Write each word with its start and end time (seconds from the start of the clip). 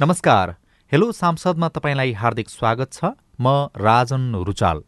नमस्कार। 0.00 0.50
हेलो 0.92 1.10
सांसदमा 1.12 1.68
तपाईँलाई 1.68 2.12
हार्दिक 2.16 2.48
स्वागत 2.48 2.92
छ। 2.92 3.04
म 3.36 3.68
राजन 3.76 4.34
रुचाल। 4.46 4.78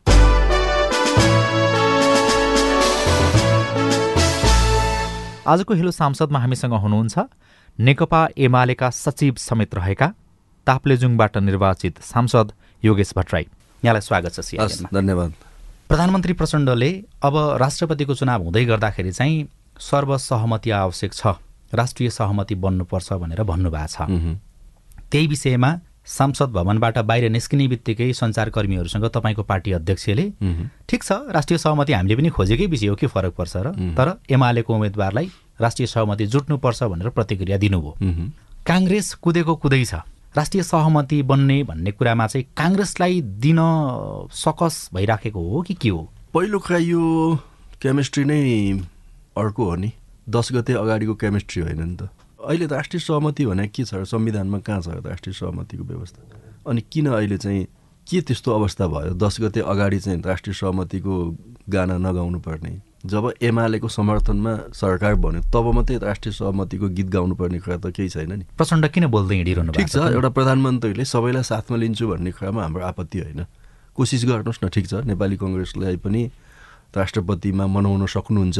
आजको 5.46 5.74
हेलो 5.74 5.90
सांसदमा 5.90 6.38
हामीसँग 6.40 6.72
हुनुहुन्छ 6.72 7.18
नेकपा 7.78 8.20
एमालेका 8.38 8.88
सचिव 8.90 9.34
समेत 9.38 9.74
रहेका 9.74 10.08
ताप्लेजुङबाट 10.66 11.36
निर्वाचित 11.38 12.00
सांसद 12.02 12.52
योगेश 12.82 13.12
भट्टराई। 13.16 13.46
यहाँलाई 13.82 14.00
स्वागत 14.00 14.32
छ 14.32 14.88
धन्यवाद। 14.96 15.32
प्रधानमन्त्री 15.88 16.32
प्रचण्डले 16.40 16.90
अब 17.22 17.36
राष्ट्रपतिको 17.60 18.14
चुनाव 18.14 18.42
हुँदै 18.44 18.64
गर्दाखेरि 18.64 19.12
चाहिँ 19.12 19.36
सर्वसहमति 19.76 20.70
आवश्यक 20.80 21.12
छ 21.12 21.36
राष्ट्रिय 21.74 22.10
सहमति 22.10 22.54
बन्नुपर्छ 22.64 23.12
भनेर 23.12 23.42
भन्नुभएको 23.44 23.92
छ। 23.92 24.40
त्यही 25.12 25.26
विषयमा 25.26 25.70
सांसद 26.06 26.50
भवनबाट 26.50 26.98
बाहिर 26.98 27.30
निस्किने 27.30 27.66
बित्तिकै 27.68 28.12
सञ्चारकर्मीहरूसँग 28.12 29.04
तपाईँको 29.14 29.42
पार्टी 29.42 29.72
अध्यक्षले। 29.72 30.24
ठिक 30.88 31.02
छ 31.02 31.12
राष्ट्रिय 31.30 31.58
सहमति 31.58 31.92
हामीले 31.92 32.16
पनि 32.16 32.28
खोजेकै 32.32 32.66
विषय 32.66 32.86
हो 32.86 32.96
के 32.96 33.06
फरक 33.06 33.34
पर्छ 33.36 33.56
र 33.56 33.68
तर 33.94 34.08
एमालेको 34.30 34.74
उम्मेद्वारलाई 34.74 35.30
राष्ट्रिय 35.60 35.86
सहमति 35.86 36.26
जुट्नुपर्छ 36.26 36.82
भनेर 36.82 37.08
प्रतिक्रिया 37.12 37.58
दिनुभयो। 37.58 37.92
काङ्ग्रेस 38.66 39.14
कुदेको 39.22 39.54
कुदै 39.62 39.84
छ? 39.84 39.94
राष्ट्रिय 40.34 40.62
सहमति 40.64 41.22
बन्ने 41.22 41.62
भन्ने 41.68 41.90
कुरामा 41.92 42.26
चाहिँ 42.26 42.46
काङ्ग्रेसलाई 42.56 43.20
दिन 43.44 43.58
सकस 44.32 44.88
भइराखेको 44.94 45.40
हो 45.50 45.62
कि 45.62 45.74
के 45.74 45.88
हो? 45.88 46.02
पहिलो 46.34 46.58
कुरा 46.58 46.78
यो 46.78 47.02
केमिस्ट्री 47.82 48.24
नै 48.24 48.40
अर्को 49.36 49.64
हो 49.64 49.74
नि। 49.76 49.92
दस 50.28 50.48
गते 50.52 50.72
अगाडिको 50.72 51.14
केमिस्ट्री 51.14 51.62
होइन 51.62 51.82
नि 51.82 51.96
त। 51.96 52.08
अहिले 52.42 52.66
राष्ट्रिय 52.66 53.00
सहमति 53.00 53.46
भने 53.46 53.66
के 53.68 53.84
छ? 53.84 53.94
संविधानमा 53.94 54.58
कहाँ 54.58 54.80
छ 54.82 54.88
राष्ट्रिय 55.06 55.34
सहमतिको 55.34 55.84
व्यवस्था? 55.84 56.22
अनि 56.66 56.80
किन 56.92 57.06
अहिले 57.06 57.38
चाहिँ 57.38 57.66
के 58.06 58.20
त्यस्तो 58.20 58.52
अवस्था 58.52 58.86
भयो? 58.86 59.14
दस 59.14 59.40
गते 59.40 59.60
अगाडि 59.60 59.98
चाहिँ 60.00 60.22
राष्ट्रिय 60.22 60.54
सहमतिको 60.54 61.14
गाना 61.68 61.98
नगाउनु 61.98 62.38
पर्ने। 62.40 62.80
जब 63.06 63.32
एमालेको 63.42 63.88
समर्थनमा 63.88 64.54
सरकार 64.74 65.14
बन्यो 65.22 65.40
तब 65.50 65.66
मात्रै 65.74 65.98
राष्ट्रिय 65.98 66.32
सहमतिको 66.32 66.88
गीत 66.88 67.06
गाउनु 67.06 67.34
पर्ने 67.34 67.58
कुरा 67.58 67.76
त 67.76 67.90
केही 67.90 68.08
छैन 68.08 68.32
नि। 68.32 68.44
प्रचण्ड 68.58 68.86
किन 68.94 69.06
बोल्दै 69.06 69.34
हिँडिरहनु 69.34 69.72
ठिक 69.72 69.88
छ 69.88 69.96
एउटा 70.14 70.28
प्रधानमन्त्रीले 70.30 71.04
सबैलाई 71.04 71.42
साथमा 71.42 71.76
लिन्छु 71.78 72.06
भन्ने 72.08 72.30
कुरामा 72.30 72.62
हाम्रो 72.62 72.82
आपत्ति 72.86 73.18
होइन। 73.18 73.46
कोसिस 73.94 74.24
गर्नुहोस् 74.24 74.62
न 74.64 74.68
ठिक 74.70 74.86
छ। 74.86 74.94
नेपाली 75.02 75.36
कङ्ग्रेसलाई 75.36 75.96
पनि 75.98 76.22
राष्ट्रपतिमा 76.94 77.66
मनाउन 77.66 78.06
सक्नुहुन्छ। 78.06 78.58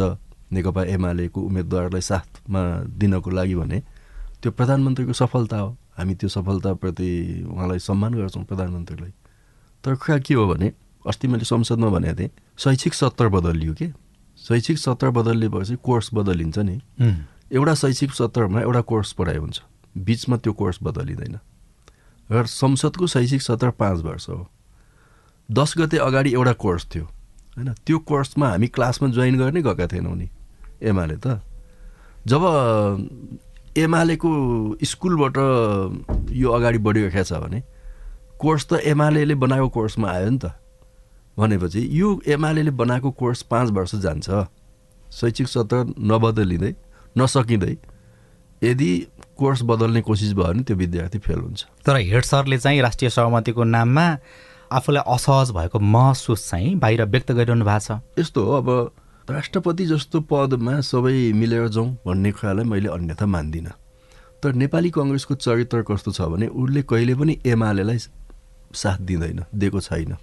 नेकपा 0.52 0.82
एमालेको 0.84 1.40
उम्मेदवारलाई 1.40 2.00
साथमा 2.00 2.62
दिनको 3.00 3.30
लागि 3.30 3.54
भने 3.54 3.82
त्यो 4.42 4.52
प्रधानमन्त्रीको 4.52 5.12
सफलता 5.12 5.58
हो। 5.58 5.76
हामी 5.98 6.14
त्यो 6.14 6.28
सफलताप्रति 6.28 7.10
उहाँलाई 7.48 7.78
सम्मान 7.78 8.14
गर्छौँ 8.14 8.44
प्रधानमन्त्रीलाई। 8.44 9.12
तर 9.84 9.94
कुरा 9.94 10.18
के 10.18 10.34
हो 10.34 10.46
भने 10.48 10.72
अस्ति 11.08 11.28
मैले 11.28 11.44
संसदमा 11.44 11.88
भनेको 11.88 12.18
थिएँ 12.18 12.30
शैक्षिक 12.58 12.94
सत्र 12.94 13.28
बदलियो 13.28 13.74
के? 13.74 13.88
शैक्षिक 14.38 14.78
सत्र 14.78 15.10
बदलिएपछि 15.10 15.76
कोर्स 15.82 16.10
बदलिन्छ 16.14 16.58
नि। 16.58 16.80
एउटा 17.52 17.74
शैक्षिक 17.74 18.10
सत्रमा 18.10 18.60
एउटा 18.60 18.80
कोर्स 18.80 19.12
पढाइ 19.12 19.36
हुन्छ। 19.36 19.60
बिचमा 19.96 20.36
त्यो 20.36 20.52
कोर्स 20.52 20.78
बदलिँदैन। 20.82 21.38
र 22.30 22.46
संसदको 22.46 23.06
शैक्षिक 23.06 23.42
सत्र 23.42 23.70
पाँच 23.70 24.00
वर्ष 24.00 24.28
हो। 24.28 24.48
दस 25.50 25.74
गते 25.78 25.96
अगाडि 25.98 26.32
एउटा 26.32 26.52
कोर्स 26.52 26.86
थियो। 26.94 27.04
होइन 27.04 27.72
त्यो 27.86 27.98
कोर्समा 27.98 28.48
हामी 28.48 28.66
क्लासमा 28.66 29.08
जोइन 29.08 29.38
गर्ने 29.38 29.62
गएका 29.62 29.86
थिएनौँ 29.86 30.16
नि। 30.16 30.28
एमाले 30.82 31.16
त। 31.16 31.40
जब 32.26 32.42
एमालेको 33.78 34.30
स्कुलबाट 34.84 35.36
यो 36.32 36.48
अगाडि 36.50 36.78
बढिरहेको 36.78 37.24
छ 37.24 37.32
भने 37.42 37.62
कोर्स 38.40 38.66
त 38.66 38.72
एमाले 38.84 39.34
बनाएको 39.34 39.68
कोर्समा 39.68 40.08
आयो 40.10 40.30
नि 40.30 40.38
त। 40.38 40.52
भनेपछि 41.38 41.88
यो 41.92 42.08
एमाले 42.28 42.70
बनाएको 42.70 43.10
कोर्स 43.10 43.42
पाँच 43.48 43.70
वर्ष 43.70 43.94
जान्छ। 44.04 44.28
शैक्षिक 45.12 45.48
सत्र 45.48 45.94
नबदलिँदै 46.00 46.74
नसकिँदै 47.18 47.76
यदि 48.62 48.90
कोर्स 49.36 49.62
बदल्ने 49.66 50.00
कोसिस 50.00 50.32
भयो 50.32 50.44
भने 50.44 50.62
त्यो 50.62 50.76
विद्यार्थी 50.76 51.18
फेल 51.18 51.38
हुन्छ। 51.38 51.60
तर 51.84 51.96
हेड 51.96 52.24
सरले 52.24 52.58
चाहिँ 52.58 52.80
राष्ट्रिय 52.82 53.10
सहमतिको 53.10 53.64
नाममा 53.64 54.06
आफूलाई 54.72 55.02
असहज 55.14 55.50
भएको 55.52 55.78
महसुस 55.78 56.48
चाहिँ 56.50 56.74
बाहिर 56.78 57.04
व्यक्त 57.04 57.32
गरिरहनु 57.32 57.64
भएको 57.64 57.80
छ। 57.80 58.00
यस्तो 58.18 58.40
हो 58.44 58.52
अब 58.56 58.68
राष्ट्रपति 59.30 59.86
जस्तो 59.86 60.20
पदमा 60.20 60.80
सबै 60.80 61.32
मिलेर 61.32 61.68
जाउँ 61.68 61.98
भन्ने 62.06 62.32
कुरालाई 62.32 62.64
मैले 62.64 62.88
अन्यथा 62.88 63.26
मान्दिनँ। 63.26 63.70
तर 64.42 64.52
नेपाली 64.52 64.90
कङ्ग्रेसको 64.90 65.34
चरित्र 65.34 65.82
कस्तो 65.82 66.12
छ 66.12 66.20
भने 66.20 66.46
उसले 66.46 66.82
कहिले 66.82 67.14
पनि 67.14 67.38
एमालेलाई 67.46 67.98
साथ 68.74 68.98
दिँदैन 68.98 69.44
दिएको 69.54 69.80
छैन। 69.80 70.16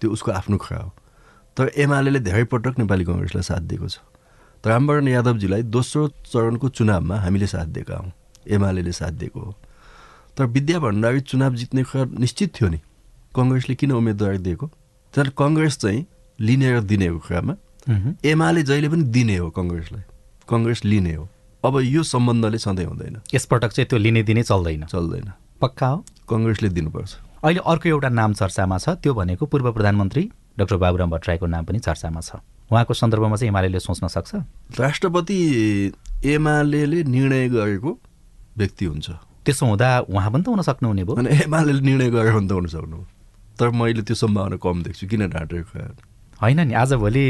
त्यो 0.00 0.10
उसको 0.10 0.32
आफ्नो 0.32 0.56
कुरा 0.56 0.78
हो। 0.78 0.92
तर 1.56 1.68
एमाले 1.76 2.20
धेरै 2.20 2.44
पटक 2.44 2.78
नेपाली 2.78 3.04
कङ्ग्रेसलाई 3.04 3.42
साथ 3.42 3.60
दिएको 3.60 3.88
छ। 3.88 3.98
तर 4.64 4.70
रामवरण 4.70 5.08
यादवजीलाई 5.08 5.62
दोस्रो 5.62 6.08
चरणको 6.32 6.68
चुनावमा 6.68 7.16
हामीले 7.16 7.46
साथ 7.46 7.66
दिएका 7.66 7.96
हौँ। 7.96 8.12
एमाले 8.48 8.92
साथ 8.92 9.12
दिएको 9.20 9.40
हो। 9.40 9.54
तर 10.36 10.44
विद्या 10.46 10.78
भण्डारी 10.80 11.20
चुनाव 11.20 11.54
जित्ने 11.54 11.82
कुरा 11.82 12.04
निश्चित 12.04 12.54
थियो 12.56 12.68
नि। 12.68 12.80
कङ्ग्रेसले 13.36 13.74
किन 13.74 13.92
उम्मेदवारी 13.92 14.38
दिएको? 14.38 14.66
तर 15.14 15.28
कङ्ग्रेस 15.28 15.76
चाहिँ 15.78 16.06
लिने 16.40 16.72
र 16.76 16.80
दिनेको 16.80 17.18
कुरामा 17.18 17.54
एमाले 18.24 18.62
जहिले 18.62 18.88
पनि 18.88 19.02
दिने 19.02 19.36
हो 19.36 19.50
कङ्ग्रेसलाई। 19.50 20.02
कङ्ग्रेस 20.48 20.84
लिने 20.84 21.14
हो। 21.14 21.28
अब 21.64 21.80
यो 21.80 22.02
सम्बन्धले 22.02 22.58
सधैँ 22.58 22.86
हुँदैन। 22.86 23.20
यसपटक 23.34 23.70
चाहिँ 23.72 23.88
त्यो 23.88 23.98
लिने 23.98 24.22
दिने 24.22 24.42
चल्दैन। 24.42 24.84
चल्दैन। 24.86 25.32
पक्का 25.60 25.86
हो? 25.86 26.04
कङ्ग्रेसले 26.30 26.68
दिनुपर्छ। 26.68 27.16
अहिले 27.44 27.60
अर्को 27.66 27.88
एउटा 27.88 28.08
नाम 28.08 28.32
चर्चामा 28.34 28.78
छ। 28.78 28.88
त्यो 29.02 29.14
भनेको 29.14 29.46
पूर्व 29.46 29.72
प्रधानमन्त्री 29.72 30.22
डाक्टर 30.58 30.76
बाबुराम 30.76 31.10
भट्टराईको 31.10 31.46
नाम 31.46 31.64
पनि 31.64 31.78
चर्चामा 31.78 32.20
छ। 32.20 32.42
उहाँको 32.72 32.94
सन्दर्भमा 32.94 33.36
चाहिँ 33.36 33.50
एमाले 33.50 33.78
सोच्न 33.78 34.08
सक्छ? 34.08 34.34
राष्ट्रपति 34.80 35.38
एमाले 36.24 37.02
निर्णय 37.04 37.48
गरेको 37.48 37.90
व्यक्ति 38.58 38.84
हुन्छ। 38.84 39.10
त्यसो 39.46 39.66
हुँदा 39.66 39.88
उहाँ 40.10 40.30
पनि 40.30 40.42
त 40.42 40.48
हुन 40.48 40.62
सक्नुहुने 40.62 41.04
भयो। 41.04 41.22
एमाले 41.46 41.72
निर्णय 41.80 42.10
गरेर 42.10 42.32
भने 42.34 42.48
त 42.48 42.52
हुन 42.52 42.66
सक्नु 42.66 42.98
तर 43.58 43.70
मैले 43.70 44.02
त्यो 44.02 44.16
सम्भावना 44.16 44.56
कम 44.58 44.82
देख्छु। 44.82 45.06
किन 45.06 45.30
ढाँटेको 45.30 45.78
होइन 46.42 46.60
नि 46.68 46.74
आजभोलि 46.74 47.24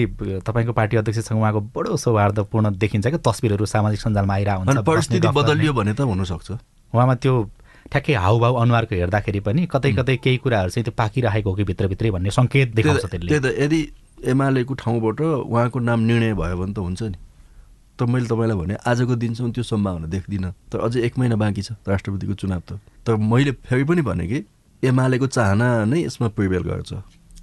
तपाईँको 0.47 0.73
पार्टी 0.73 0.97
अध्यक्षसँग 0.97 1.39
उहाँको 1.39 1.61
बडो 1.75 1.97
सौहार्दपूर्ण 1.97 2.75
देखिन्छ 2.75 3.07
क्या 3.07 3.23
तस्विरहरू 3.23 3.67
सामाजिक 3.67 4.01
सञ्जालमा 4.01 4.35
आइरहेको 4.35 4.63
हुन्छ 4.67 4.83
परिस्थिति। 4.83 5.29
बदलियो 5.31 5.73
भने 5.73 5.93
त 5.95 6.01
हुनसक्छ। 6.11 6.51
उहाँमा 6.93 7.15
त्यो 7.23 7.35
ठ्याक्कै 7.93 8.15
हाउभाउ 8.19 8.55
अनुहारको 8.63 8.95
हेर्दाखेरि 8.99 9.41
पनि 9.47 9.67
कतै 9.71 9.93
कतै 9.95 10.17
केही 10.25 10.39
कुराहरू 10.43 10.71
चाहिँ 10.75 10.85
त्यो 10.85 10.95
पाकिरहेको 10.99 11.51
हो 11.51 11.57
कि 11.57 11.65
भित्रभित्रै 11.71 12.11
भन्ने 12.11 12.31
सङ्केत 12.35 12.75
देखाउँछ 12.75 13.05
त्यही 13.07 13.27
त्यसले 13.31 13.39
त 13.39 13.55
यदि 13.63 13.81
एमालेको 14.27 14.75
ठाउँबाट 14.75 15.21
उहाँको 15.21 15.79
नाम 15.87 16.01
निर्णय 16.11 16.35
भयो 16.35 16.57
भने 16.59 16.75
त 16.75 16.79
हुन्छ 16.83 17.03
नि। 17.15 17.19
त 17.95 18.03
मैले 18.11 18.27
तपाईँलाई 18.27 18.59
भने 18.59 18.75
आजको 18.83 19.15
दिनसम्म 19.15 19.51
त्यो 19.55 19.63
सम्भावना 19.63 20.07
देख्दिनँ। 20.11 20.51
तर 20.73 20.79
अझै 20.83 21.01
एक 21.07 21.15
महिना 21.19 21.37
बाँकी 21.39 21.63
छ 21.63 21.79
राष्ट्रपतिको 21.87 22.35
चुनाव 22.35 22.61
त। 22.67 22.71
तर 23.07 23.15
मैले 23.17 23.53
फेरि 23.65 23.85
पनि 23.87 24.03
भने 24.03 24.27
कि 24.27 24.39
एमालेको 24.83 25.27
चाहना 25.31 25.85
नै 25.87 26.03
यसमा 26.05 26.29
प्रिभेल 26.35 26.63
गर्छ। 26.67 26.93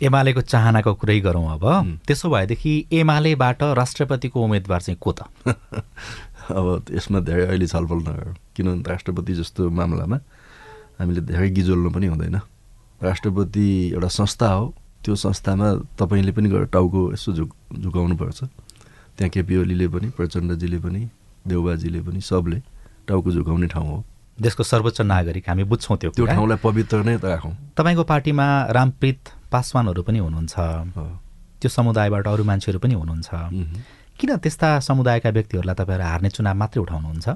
एमालेको 0.04 0.42
चाहनाको 0.42 0.94
कुरै 0.94 1.20
गरौँ 1.20 1.48
अब। 1.54 1.66
त्यसो 2.08 2.30
भएदेखि 2.30 2.74
एमालेबाट 2.94 3.64
राष्ट्रपतिको 3.80 4.44
उम्मेद्वार 4.44 4.82
चाहिँ 4.82 4.98
को 5.02 5.12
त? 5.12 5.24
अब 6.52 6.86
यसमा 6.92 7.20
धेरै 7.20 7.46
अहिले 7.46 7.68
छलफल 7.68 8.00
नगरौँ। 8.08 8.36
किनभने 8.56 8.84
राष्ट्रपति 8.90 9.34
जस्तो 9.34 9.70
मामलामा 9.70 10.18
हामीले 11.00 11.22
धेरै 11.22 11.50
गिजोल्नु 11.50 11.90
पनि 11.92 12.08
हुँदैन। 12.08 12.36
राष्ट्रपति 13.04 13.68
एउटा 13.96 14.08
संस्था 14.08 14.48
हो। 14.54 14.74
त्यो 15.04 15.16
संस्थामा 15.16 15.68
तपाईँले 16.00 16.32
पनि 16.32 16.50
गएर 16.50 16.66
टाउको 16.72 17.02
यसो 17.14 17.34
झुक 17.34 17.52
झुकाउनुपर्छ 17.80 18.44
त्यहाँ 19.18 19.30
केपी 19.30 19.58
ओलीले 19.58 19.88
पनि 19.88 20.10
प्रचण्डजीले 20.18 20.80
पनि 20.80 21.02
देउबाजीले 21.48 22.02
पनि 22.02 22.22
सबले 22.22 22.60
टाउको 23.08 23.32
झुकाउने 23.32 23.68
ठाउँ 23.68 23.88
हो। 23.88 24.04
देशको 24.34 24.64
सर्वोच्च 24.64 25.02
नागरिक 25.02 25.50
हामी 25.50 25.64
बुझ्छौँ 25.64 25.98
त्यो 25.98 26.10
त्यो 26.18 26.26
ठाउँलाई 26.26 26.58
पवित्र 26.58 26.98
नै 27.06 27.16
राखौँ। 27.18 27.54
तपाईँको 27.78 28.04
पार्टीमा 28.04 28.46
रामप्रीत 28.74 29.20
पासवानहरू 29.52 30.02
पनि 30.04 30.20
हुनुहुन्छ। 30.20 30.56
त्यो 31.62 31.70
समुदायबाट 31.70 32.28
अरू 32.28 32.44
मान्छेहरू 32.44 32.80
पनि 32.80 32.94
हुनुहुन्छ। 32.94 33.30
किन 34.20 34.30
त्यस्ता 34.38 34.68
समुदायका 34.80 35.30
व्यक्तिहरूलाई 35.30 35.76
तपाईँहरू 35.76 36.06
हार्ने 36.10 36.30
चुनाव 36.30 36.56
मात्रै 36.58 36.82
उठाउनुहुन्छ? 36.82 37.28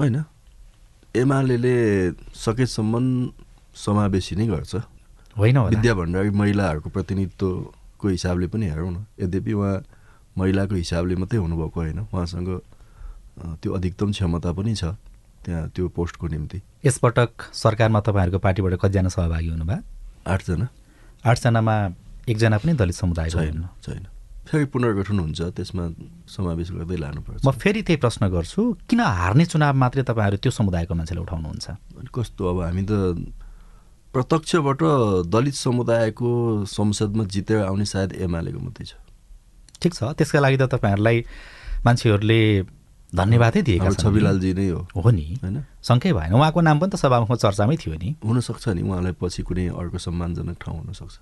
होइन। 0.00 0.16
एमाले 1.12 1.56
सकेसम्म 2.34 2.94
समावेशी 3.76 4.34
नै 4.36 4.46
गर्छ। 4.48 4.74
होइन 5.36 5.58
विद्या 5.76 5.92
भण्डारी 5.94 6.30
महिलाहरूको 6.32 6.88
प्रतिनिधित्वको 6.88 8.06
हिसाबले 8.08 8.46
पनि 8.48 8.64
हेरौँ 8.68 8.90
न। 8.92 9.04
यद्यपि 9.20 9.52
उहाँ 9.52 9.76
महिलाको 10.40 10.74
हिसाबले 10.74 11.14
मात्रै 11.20 11.38
हुनुभएको 11.40 11.78
होइन। 11.80 11.98
उहाँसँग 12.08 12.50
त्यो 13.60 13.70
अधिकतम 13.72 14.10
क्षमता 14.12 14.52
पनि 14.52 14.74
छ। 14.74 14.96
त्यहाँ 15.44 15.68
त्यो 15.74 15.88
पोस्टको 15.88 16.26
निम्ति। 16.28 16.58
यसपटक 16.86 17.30
सरकारमा 17.52 18.00
तपाईँहरूको 18.00 18.38
पार्टीबाट 18.38 18.74
कतिजना 18.82 19.08
सहभागी 19.08 19.48
हुनुभयो? 19.48 19.80
आठजना। 20.26 20.66
आठजनामा 21.26 21.74
एकजना 22.28 22.56
पनि 22.58 22.72
दलित 22.74 22.96
समुदायको 22.96 23.38
छैन 23.38 23.66
छैन। 23.82 24.06
फेरि 24.42 24.64
पुनर्गठन 24.74 25.18
हुन्छ 25.18 25.40
त्यसमा 25.54 25.84
समावेश 26.26 26.70
गर्दै 26.74 26.96
लानुपर्छ। 26.98 27.46
म 27.46 27.50
फेरि 27.54 27.82
त्यही 27.86 27.98
प्रश्न 28.02 28.26
गर्छु 28.26 28.62
किन 28.90 29.00
हार्ने 29.00 29.44
चुनाव 29.46 29.74
मात्रै 29.78 30.02
तपाईँहरू 30.02 30.36
त्यो 30.42 30.50
समुदायको 30.50 30.94
मान्छेले 30.94 31.20
उठाउनुहुन्छ? 31.22 31.66
कस्तो 32.10 32.42
अब 32.42 32.58
हामी 32.66 32.82
त 32.82 32.92
प्रत्यक्षबाट 34.12 34.80
दलित 35.30 35.56
समुदायको 35.56 36.30
संसदमा 36.68 37.24
जितेर 37.24 37.62
आउने 37.70 37.86
सायद 37.86 38.12
एमालेको 38.18 38.58
मात्रै 38.58 38.86
छ। 38.86 38.94
ठिक 39.78 39.92
छ 39.94 40.00
त्यसका 40.18 40.38
लागि 40.42 40.56
त 40.58 40.66
तपाईँहरूलाई 40.74 41.18
मान्छेहरूले 41.86 42.40
धन्यवादै 43.14 43.62
दिएका 43.62 43.88
छन् 43.92 44.02
छविलालजी 44.02 44.54
नै 44.54 44.68
हो। 44.68 44.88
हो 44.96 45.10
नि। 45.10 45.36
होइन? 45.42 45.64
शङ्कै 45.84 46.12
भएन। 46.12 46.32
उहाँको 46.32 46.60
नाम 46.60 46.78
पनि 46.80 46.90
त 46.90 46.96
सभामुखमा 46.96 47.36
चर्चामै 47.36 47.76
थियो 47.76 47.94
नि। 47.94 48.16
हुनसक्छ 48.24 48.68
नि। 48.68 48.82
उहाँलाई 48.82 49.12
पछि 49.20 49.42
कुनै 49.42 49.68
अर्को 49.68 49.98
सम्मानजनक 49.98 50.56
ठाउँ 50.60 50.76
हुनसक्छ। 50.80 51.14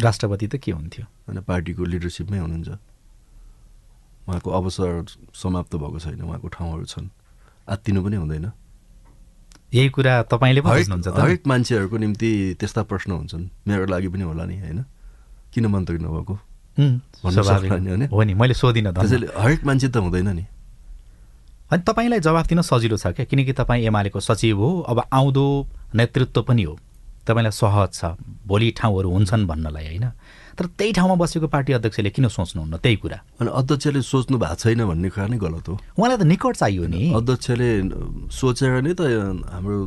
राष्ट्रपति 0.00 0.46
त 0.46 0.54
के 0.56 0.72
हुन्थ्यो? 0.72 1.04
होइन 1.26 1.40
पार्टीको 1.42 1.82
लिडरसिपमै 1.84 2.38
हुनुहुन्छ। 2.38 2.68
उहाँको 4.28 4.50
अवसर 4.50 5.04
समाप्त 5.34 5.76
भएको 5.76 5.98
छैन। 5.98 6.22
उहाँको 6.22 6.48
ठाउँहरू 6.48 6.84
छन्। 6.84 7.08
आत्तिनु 7.68 8.00
पनि 8.04 8.16
हुँदैन। 8.16 8.50
यही 9.74 9.88
कुरा 9.88 10.22
तपाईँले 10.22 10.60
हरेक 10.60 10.86
बुझ्नुहुन्छ 10.86 11.08
त 11.08 11.18
हरेक 11.18 11.42
मान्छेहरूको 11.46 11.96
निम्ति 11.98 12.30
त्यस्ता 12.60 12.82
प्रश्न 12.82 13.12
हुन्छन्। 13.12 13.50
मेरो 13.66 13.86
लागि 13.86 14.08
पनि 14.08 14.22
होला 14.22 14.44
नि 14.46 14.56
होइन? 14.60 14.84
किन 15.54 15.66
मन्त्री 15.66 15.98
नभएको? 15.98 16.34
हो 18.06 18.22
नि। 18.22 18.34
मैले 18.34 18.54
सोधिनँ। 18.54 18.94
त्यसैले 18.94 19.26
हरेक 19.36 19.64
मान्छे 19.64 19.88
त 19.88 19.96
हुँदैन 19.96 20.28
नि। 20.28 20.46
अनि 21.70 21.82
तपाईँलाई 21.86 22.20
जवाफ 22.20 22.46
दिन 22.48 22.60
सजिलो 22.62 22.96
छ 22.96 23.06
क्या? 23.14 23.24
किनकि 23.30 23.52
तपाईँ 23.52 23.86
एमालेको 23.86 24.20
सचिव 24.20 24.58
हो 24.58 24.70
अब 24.90 24.98
आउँदो 25.12 25.46
नेतृत्व 25.94 26.42
पनि 26.42 26.62
हो। 26.62 26.74
तपाईँलाई 27.26 27.54
सहज 27.54 27.90
छ। 27.94 28.04
भोलि 28.46 28.70
ठाउँहरू 28.74 29.10
हुन्छन् 29.10 29.46
भन्नलाई 29.46 29.86
होइन? 29.86 30.06
तर 30.58 30.66
त्यही 30.66 30.92
ठाउँमा 30.92 31.14
बसेको 31.14 31.46
पार्टी 31.46 31.72
अध्यक्षले 31.72 32.10
किन 32.10 32.28
सोच्नुहुन्न? 32.28 32.76
त्यही 32.82 32.96
कुरा। 32.96 33.18
अनि 33.40 33.50
अध्यक्षले 33.54 34.02
सोच्नु 34.02 34.38
भएको 34.38 34.54
छैन 34.58 34.82
भन्ने 34.82 35.08
कुरा 35.14 35.26
नै 35.30 35.38
गलत 35.38 35.68
हो। 35.68 35.74
उहाँलाई 35.94 36.18
त 36.18 36.22
निकट 36.26 36.54
चाहियो 36.58 36.86
नि। 36.90 37.02
अध्यक्षले 37.14 37.70
सोचेर 38.34 38.82
नै 38.82 38.92
त 38.98 39.00
हाम्रो 39.54 39.78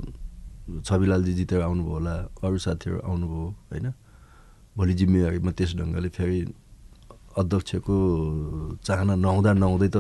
छविलालजी 0.88 1.34
जितेर 1.36 1.62
आउनुभयो 1.68 1.94
होला 1.94 2.16
अरू 2.40 2.58
साथीहरू 2.64 2.98
आउनुभयो 3.04 3.46
होइन? 3.72 3.88
भोलि 4.78 4.94
जिम्मेवारीमा 4.94 5.52
त्यस 5.52 5.72
ढङ्गले 5.76 6.10
फेरि 6.10 6.40
अध्यक्षको 7.38 7.96
चाहना 8.88 9.14
नहुँदा 9.20 9.52
नहुँदै 9.54 9.90
त 9.90 9.98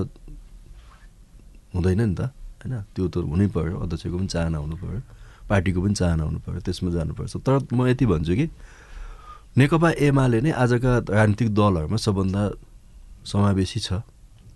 हुँदैन 1.74 2.02
नि 2.02 2.16
त 2.16 2.22
होइन? 2.62 2.74
त्यो 2.96 3.08
त 3.08 3.16
हुनै 3.28 3.48
पऱ्यो 3.56 3.75
अध्यक्षको 3.84 4.18
पनि 4.18 4.30
चाहना 4.34 4.58
हुनु 4.64 4.75
पऱ्यो 4.81 5.02
पार्टीको 5.50 5.80
पनि 5.84 5.96
चाहना 6.00 6.24
हुनु 6.24 6.40
पऱ्यो 6.46 6.60
त्यसमा 6.66 6.90
जानुपर्छ 6.96 7.34
तर 7.46 7.54
म 7.74 7.88
यति 7.92 8.06
भन्छु 8.08 8.34
कि 8.40 8.46
नेकपा 9.58 9.90
एमाले 10.08 10.40
नै 10.42 10.52
आजका 10.64 10.92
राजनीतिक 11.12 11.50
दलहरूमा 11.54 11.98
सबभन्दा 12.06 12.42
समावेशी 13.25 13.80
छ। 13.80 14.02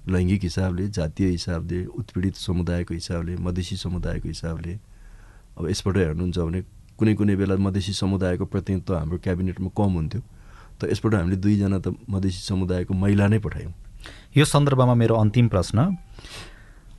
लैङ्गिक 0.08 0.42
हिसाबले 0.44 0.88
जातीय 0.88 1.28
हिसाबले 1.36 1.78
उत्पीडित 2.00 2.36
समुदायको 2.40 2.94
हिसाबले 2.94 3.34
मधेसी 3.44 3.76
समुदायको 3.76 4.28
हिसाबले। 4.28 4.74
अब 5.60 5.64
यसबाट 5.68 5.96
हेर्नुहुन्छ 5.98 6.38
भने 6.40 6.60
कुनै 6.96 7.14
कुनै 7.20 7.36
बेला 7.36 7.56
मधेसी 7.60 7.94
समुदायको 7.94 8.46
प्रतिनिधित्व 8.48 8.94
हाम्रो 8.96 9.18
क्याबिनेटमा 9.20 9.70
कम 9.76 9.92
हुन्थ्यो। 10.00 10.22
त 10.80 10.82
यसबाट 10.88 11.14
हामीले 11.14 11.38
दुईजना 11.44 11.78
त 11.84 11.88
मधेसी 12.08 12.42
समुदायको 12.48 12.94
महिला 12.94 13.28
नै 13.28 13.40
पठायौँ। 13.44 13.74
यो 14.38 14.46
सन्दर्भमा 14.48 14.96
मेरो 14.96 15.16
अन्तिम 15.20 15.48
प्रश्न 15.52 15.78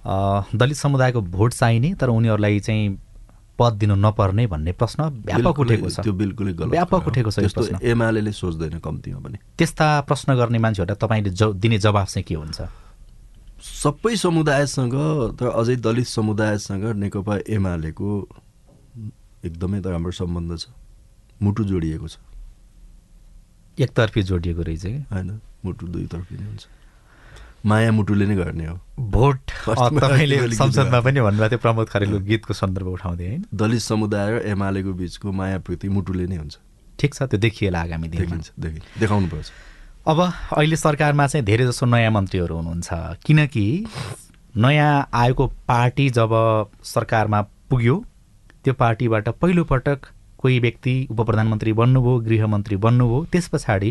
दलित 0.08 0.76
समुदायको 0.76 1.20
भोट 1.20 1.52
चाहिने 1.52 1.94
तर 1.94 2.08
उनीहरूलाई 2.08 2.60
चाहिँ 2.60 2.99
पद 3.58 3.72
दिनु 3.75 3.94
नपर्ने 3.94 4.46
भन्ने 4.46 4.72
प्रश्न 4.72 5.02
व्यापक 5.26 5.58
उठेको 5.58 5.88
छ। 5.90 6.00
त्यो 6.00 6.12
बिल्कुलै 6.14 6.52
गलत 6.52 6.70
व्यापक। 6.70 7.06
उठेको 7.08 7.31
छ 7.31 7.38
यो 7.38 7.43
त्यस्तो 7.43 7.60
प्रश्न। 7.60 7.87
एमाले 7.90 8.32
सोच्दैन 8.32 8.78
कम्तीमा 8.78 9.19
पनि। 9.19 9.38
त्यस्ता 9.58 9.87
प्रश्न 10.06 10.34
गर्ने 10.38 10.58
मान्छेहरूलाई 10.58 10.99
तपाईँले 11.02 11.31
ज 11.31 11.43
दिने 11.58 11.78
जवाफ 11.82 12.06
चाहिँ 12.08 12.25
के 12.25 12.34
हुन्छ? 12.34 12.58
सबै 13.58 14.14
समुदायसँग 14.16 14.94
तर 15.34 15.46
अझै 15.50 15.76
दलित 15.82 16.06
समुदायसँग 16.06 16.84
नेकपा 17.02 17.34
एमालेको 17.50 18.08
एकदमै 19.44 19.78
त 19.82 19.87
राम्रो 19.90 20.12
सम्बन्ध 20.14 20.50
छ। 20.58 20.70
मुटु 21.43 21.64
जोडिएको 21.66 22.06
छ। 22.06 22.16
एकतर्फी 23.78 24.22
जोडिएको 24.22 24.62
रहेछ 24.62 24.84
कि? 24.87 24.94
होइन 25.11 25.40
मुटु 25.64 25.87
दुईतर्फी 25.87 26.34
नै 26.38 26.46
हुन्छ। 26.46 26.64
माया 27.66 27.90
मुटुले 27.93 28.26
नै 28.26 28.34
गर्ने 28.37 28.66
हो। 28.66 28.76
भोट 29.10 29.38
तपाईँले 29.69 30.37
संसदमा 30.55 31.00
पनि 31.00 31.20
भन्नुभएको 31.20 31.50
थियो 31.50 31.58
प्रमोद 31.58 31.88
खरेलको 31.88 32.19
गीतको 32.28 32.55
सन्दर्भ 32.55 32.87
उठाउँदै 32.88 33.26
होइन? 33.26 33.44
दलित 33.55 33.82
समुदाय 33.82 34.31
र 34.31 34.37
एमालेको 34.49 34.93
बिचको 34.94 35.32
माया 35.32 35.58
प्रीति 35.66 35.88
मुटुले 35.88 36.26
नै 36.26 36.37
हुन्छ। 36.37 36.56
ठिक 36.99 37.14
छ 37.14 37.22
त्यो 37.31 37.38
देखिएला 37.38 37.81
आगामी 37.81 38.08
दिनमा। 38.08 38.37
देखाउनुपर्छ 39.00 39.50
अब 40.06 40.19
अहिले 40.56 40.76
सरकारमा 40.76 41.26
चाहिँ 41.26 41.44
धेरै 41.44 41.66
जसो 41.66 41.87
नयाँ 41.87 42.10
मन्त्रीहरू 42.10 42.55
हुनुहुन्छ। 42.56 42.88
किनकि 43.26 43.66
नयाँ 44.56 45.08
आएको 45.14 45.46
पार्टी 45.69 46.08
जब 46.11 46.32
सरकारमा 46.84 47.40
पुग्यो 47.70 47.96
त्यो 48.64 48.75
पार्टीबाट 48.75 49.28
पहिलोपटक 49.43 50.06
कोही 50.38 50.58
व्यक्ति 50.61 50.94
उप 51.11 51.20
प्रधानमन्त्री 51.20 51.72
बन्नुभयो 51.72 52.19
गृहमन्त्री 52.26 52.76
बन्नुभयो 52.76 53.25
त्यस 53.32 53.49
पछाडि 53.49 53.90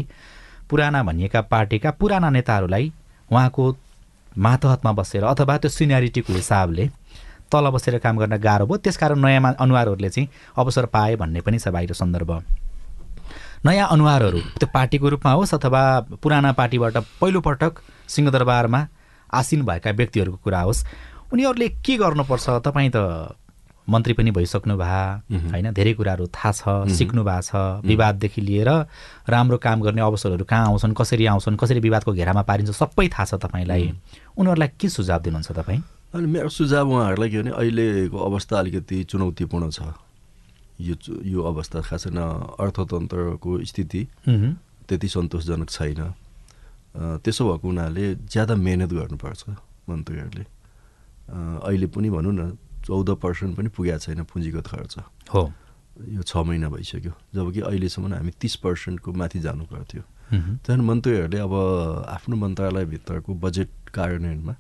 पुराना 0.69 1.03
भनिएका 1.03 1.41
पार्टीका 1.51 1.91
पुराना 1.91 2.29
नेताहरूलाई 2.29 2.91
उहाँको 3.31 3.75
मातहतमा 4.38 4.91
बसेर 4.91 5.24
अथवा 5.24 5.57
त्यो 5.57 5.69
सिनियरिटीको 5.69 6.33
हिसाबले 6.33 6.89
तल 7.51 7.69
बसेर 7.69 7.97
काम 8.00 8.18
गर्न 8.18 8.38
गाह्रो 8.38 8.65
भयो। 8.65 8.77
त्यसकारण 8.77 9.19
नयाँ 9.19 9.41
मा- 9.41 9.56
अनुहारहरूले 9.59 10.09
चाहिँ 10.09 10.29
अवसर 10.57 10.85
पाए 10.85 11.15
भन्ने 11.15 11.41
पनि 11.41 11.59
छ 11.59 11.68
बाहिर 11.68 11.94
सन्दर्भ। 11.94 12.44
नयाँ 13.65 13.88
अनुहारहरू 13.91 14.39
त्यो 14.39 14.68
पार्टीको 14.74 15.09
रूपमा 15.09 15.31
होस् 15.31 15.53
अथवा 15.56 16.00
पुराना 16.21 16.51
पार्टीबाट 16.51 16.97
पहिलोपटक 17.21 17.74
सिंहदरबारमा 18.07 18.88
आसीन 19.33 19.62
भएका 19.65 19.91
व्यक्तिहरूको 19.91 20.38
कुरा 20.44 20.62
होस् 20.62 20.85
उनीहरूले 21.33 21.69
के 21.69 21.97
गर्नुपर्छ? 21.97 22.50
तपाईँ 22.50 22.91
त 22.95 22.97
मन्त्री 23.89 24.13
पनि 24.13 24.31
भइसक्नु 24.31 24.75
भए 24.77 25.03
होइन? 25.51 25.71
धेरै 25.71 25.93
कुराहरू 25.93 26.27
थाहा 26.27 26.51
छ 26.51 26.91
सिक्नु 26.91 27.23
भएको 27.23 27.41
छ 27.41 27.87
विवाददेखि 27.87 28.41
लिएर 28.41 28.69
राम्रो 29.29 29.57
काम 29.57 29.81
गर्ने 29.81 30.01
अवसरहरू 30.01 30.45
कहाँ 30.45 30.65
आउँछन् 30.67 30.93
कसरी 30.93 31.25
आउँछन् 31.25 31.57
कसरी 31.57 31.79
विवादको 31.79 32.11
घेरामा 32.13 32.41
पारिन्छ 32.43 32.71
सबै 32.75 33.07
थाहा 33.07 33.25
छ 33.25 33.33
तपाईँलाई। 33.39 33.85
उनीहरूलाई 34.37 34.69
के 34.75 34.87
सुझाव 34.89 35.19
दिनुहुन्छ 35.23 35.51
तपाईँ? 35.51 35.81
अनि 36.15 36.27
मेरो 36.27 36.49
सुझाव 36.49 36.89
उहाँहरूलाई 36.91 37.29
के 37.29 37.37
भने 37.41 37.51
अहिलेको 37.51 38.17
अवस्था 38.17 38.59
अलिकति 38.59 39.03
चुनौतीपूर्ण 39.07 39.69
छ। 39.71 39.79
यो 40.79 40.95
यो 41.25 41.41
अवस्था 41.41 41.81
खास 41.81 42.07
गरी 42.07 42.21
अर्थतन्त्रको 42.59 43.51
स्थिति। 43.65 44.01
त्यति 44.87 45.07
सन्तोषजनक 45.07 45.69
छैन। 45.69 46.01
त्यसो 47.23 47.44
भएको 47.44 47.67
हुनाले 47.67 48.03
ज्यादा 48.27 48.56
मेहनत 48.56 48.91
गर्नुपर्छ 48.94 49.44
मन्त्रीहरूले। 49.89 50.45
अहिले 51.63 51.87
पनि 51.87 52.09
भनौँ 52.09 52.33
न 52.33 52.41
चौध 52.87 53.09
पर्सेन्ट 53.19 53.57
पनि 53.57 53.69
पुगेको 53.75 53.99
छैन 53.99 54.23
पुँजीगत 54.23 54.67
खर्च। 54.67 54.95
हो। 55.33 55.44
यो 56.07 56.21
छ 56.23 56.37
महिना 56.37 56.69
भइसक्यो। 56.71 57.13
जबकि 57.35 57.59
अहिलेसम्म 57.67 58.13
हामी 58.13 58.31
तिस 58.39 58.56
पर्सेन्टको 58.63 59.11
माथि 59.11 59.39
जानु 59.44 59.63
पर्थ्यो। 59.67 60.01
त्यहाँदेखि 60.31 60.87
मन्त्रीहरूले 60.87 61.39
अब 61.39 61.53
आफ्नो 62.07 62.35
मन्त्रालयभित्रको 62.35 63.33
बजेट 63.33 63.69
कार्यान्वयनमा 63.91 64.53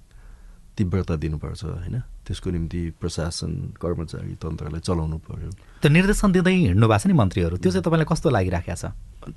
तीव्रता 0.77 1.15
दिनुपर्छ 1.15 1.63
होइन? 1.63 1.95
त्यसको 2.27 2.49
निम्ति 2.51 2.81
प्रशासन 2.99 3.51
कर्मचारी 3.81 4.35
तन्त्रलाई 4.43 4.81
चलाउनु 4.83 5.17
पर्यो। 5.23 5.49
त्यो 5.81 5.89
निर्देशन 5.89 6.31
दिँदै 6.31 6.53
हिँड्नु 6.53 6.87
भएको 6.87 6.99
छ 6.99 7.07
नि 7.07 7.13
मन्त्रीहरू। 7.13 7.55
त्यो 7.57 7.71
चाहिँ 7.71 7.83
तपाईँलाई 7.83 8.07
कस्तो 8.11 8.29
लागिराखेको 8.29 8.75
छ? 8.75 8.85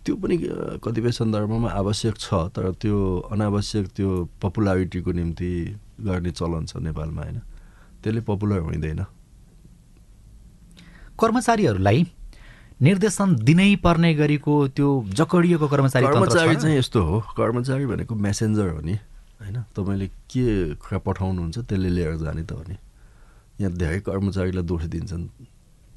त्यो 0.05 0.15
पनि 0.17 0.37
कतिपय 0.85 1.13
सन्दर्भमा 1.15 1.69
आवश्यक 1.71 2.15
छ 2.19 2.29
तर 2.55 2.75
त्यो 2.83 2.97
अनावश्यक 3.33 3.87
त्यो 3.97 4.09
पपुलारिटीको 4.43 5.11
निम्ति 5.13 5.51
गर्ने 6.03 6.31
चलन 6.31 6.65
छ 6.67 6.77
नेपालमा 6.79 7.23
होइन? 7.23 7.39
त्यसले 8.03 8.21
पपुलर 8.21 8.61
हुँदैन 8.61 9.05
कर्मचारीहरूलाई 11.21 12.01
निर्देशन 12.81 13.29
दिनै 13.45 13.77
पर्ने 13.85 14.15
गरीको 14.15 14.53
त्यो 14.73 14.89
जकडिएको 15.13 15.67
कर्मचारी 15.69 16.07
कर्मचारी? 16.07 16.57
चाहिँ 16.57 16.79
यस्तो 16.79 17.01
हो 17.05 17.21
कर्मचारी 17.37 17.87
भनेको 17.87 18.15
मेसेन्जर 18.17 18.69
हो 18.73 18.81
नि 18.81 18.97
होइन? 19.41 19.57
तपाईँले 19.77 20.07
के 20.09 20.75
कुरा 20.81 20.99
पठाउनुहुन्छ 21.05 21.59
त्यसले 21.69 21.91
लिएर 21.93 22.17
जाने 22.25 22.43
त 22.49 22.53
हो 22.53 22.65
नि। 22.65 22.77
यहाँ 23.61 23.73
धेरै 23.77 24.01
कर्मचारीलाई 24.01 24.65
दोष 24.65 24.83
दिन्छन्। 24.89 25.25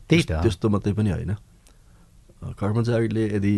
त्यही 0.09 0.23
त। 0.23 0.43
त्यस्तो 0.43 0.69
मात्रै 0.69 0.93
पनि 0.93 1.09
होइन। 1.15 1.33
कर्मचारीले 2.59 3.23
यदि 3.39 3.55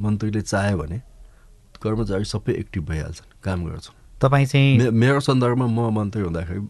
मन्त्रीले 0.00 0.40
चाह्यो 0.40 0.76
भने 0.80 0.98
कर्मचारी 1.84 2.24
सबै 2.24 2.52
एक्टिभ 2.64 2.82
भइहाल्छन् 2.88 3.28
काम 3.44 3.58
गर्छन्। 3.68 3.96
तपाईँ 4.24 4.46
चाहिँ 4.48 4.88
मेरो 4.88 5.20
सन्दर्भमा 5.20 5.66
म 5.68 5.92
मन्त्री 5.92 6.22
हुँदाखेरि 6.24 6.60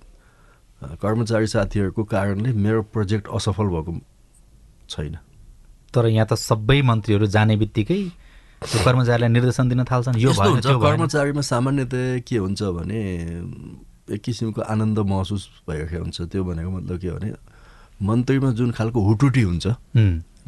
कर्मचारी 1.01 1.47
साथीहरूको 1.47 2.03
कारणले 2.05 2.53
मेरो 2.53 2.83
प्रोजेक्ट 2.93 3.27
असफल 3.29 3.67
भएको 3.75 3.93
छैन। 4.91 5.17
तर 5.95 6.07
यहाँ 6.07 6.27
त 6.27 6.35
सबै 6.35 6.81
मन्त्रीहरू 6.83 7.27
जाने 7.27 7.55
बित्तिकै 7.57 8.01
कर्मचारीलाई 8.63 9.29
निर्देशन 9.29 9.69
दिन 9.69 9.85
थाल्छन्। 9.85 10.17
यो 10.19 10.33
कर्मचारीमा 10.33 11.43
सामान्यतया 11.43 12.25
के 12.27 12.37
हुन्छ 12.37 12.61
भने 12.63 13.01
एक 14.15 14.21
किसिमको 14.21 14.61
आनन्द 14.61 14.99
महसुस 14.99 15.65
भइरहेको 15.69 16.03
हुन्छ। 16.05 16.19
त्यो 16.29 16.43
भनेको 16.45 16.71
मतलब 16.71 16.97
के 16.99 17.09
हो 17.09 17.17
भने 17.17 17.31
मन्त्रीमा 18.03 18.51
जुन 18.59 18.71
खालको 18.77 19.01
हुटुटी 19.01 19.43
हुन्छ 19.43 19.67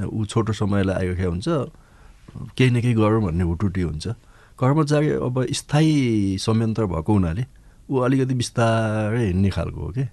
ऊ 0.02 0.24
छोटो 0.26 0.52
समयलाई 0.52 0.96
आइरहेको 0.96 1.30
हुन्छ 1.30 1.48
केही 2.56 2.70
न 2.70 2.80
केही 2.80 2.94
गरौँ 2.94 3.22
भन्ने 3.22 3.44
हुटुटी 3.44 3.82
हुन्छ। 3.86 4.06
कर्मचारी 4.58 5.08
अब 5.20 5.46
स्थायी 5.52 6.36
संयन्त्र 6.40 6.84
भएको 6.88 7.12
हुनाले 7.12 7.44
ऊ 7.88 7.94
अलिकति 7.96 8.34
बिस्तारै 8.34 9.24
हिँड्ने 9.26 9.50
खालको 9.52 9.80
हो 9.80 9.90
कि। 9.92 10.04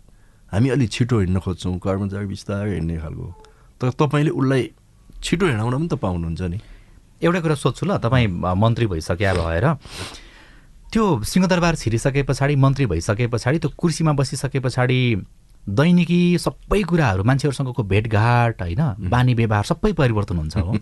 हामी 0.53 0.69
अलिक 0.69 0.89
छिटो 0.91 1.19
हिँड्न 1.19 1.39
खोज्छौँ 1.41 1.77
कर्मचारी 1.81 2.25
बिस्तारै 2.29 2.73
हिँड्ने 2.77 2.97
खालको। 3.01 3.27
तर 3.81 3.89
तपाईँले 3.97 4.29
उसलाई 4.29 4.69
छिटो 5.23 5.45
हिँडाउन 5.49 5.73
पनि 5.73 5.87
त 5.89 5.93
पाउनुहुन्छ 5.97 6.41
नि। 6.41 6.59
एउटा 7.25 7.39
कुरा 7.41 7.55
सोध्छु 7.55 7.85
ल 7.85 7.97
तपाईँ 7.97 8.27
मन्त्री 8.29 8.85
भइसके 8.85 9.33
भएर। 9.33 9.65
त्यो 10.93 11.03
सिंहदरबार 11.25 11.75
छिरिसके 11.75 12.21
पछाडि 12.29 12.55
मन्त्री 12.55 12.85
भइसके 12.85 13.27
पछाडि 13.33 13.57
त्यो 13.59 13.69
कुर्सीमा 13.73 14.13
बसिसके 14.13 14.59
पछाडि 14.61 14.99
दैनिकी 15.63 16.37
सबै 16.37 16.81
कुराहरू 16.85 17.23
मान्छेहरूसँगको 17.23 17.83
भेटघाट 17.89 18.61
होइन 18.61 19.09
बानी 19.09 19.33
व्यवहार 19.33 19.65
सबै 19.65 19.91
परिवर्तन 19.97 20.37
हुन्छ 20.37 20.57
हो। 20.57 20.71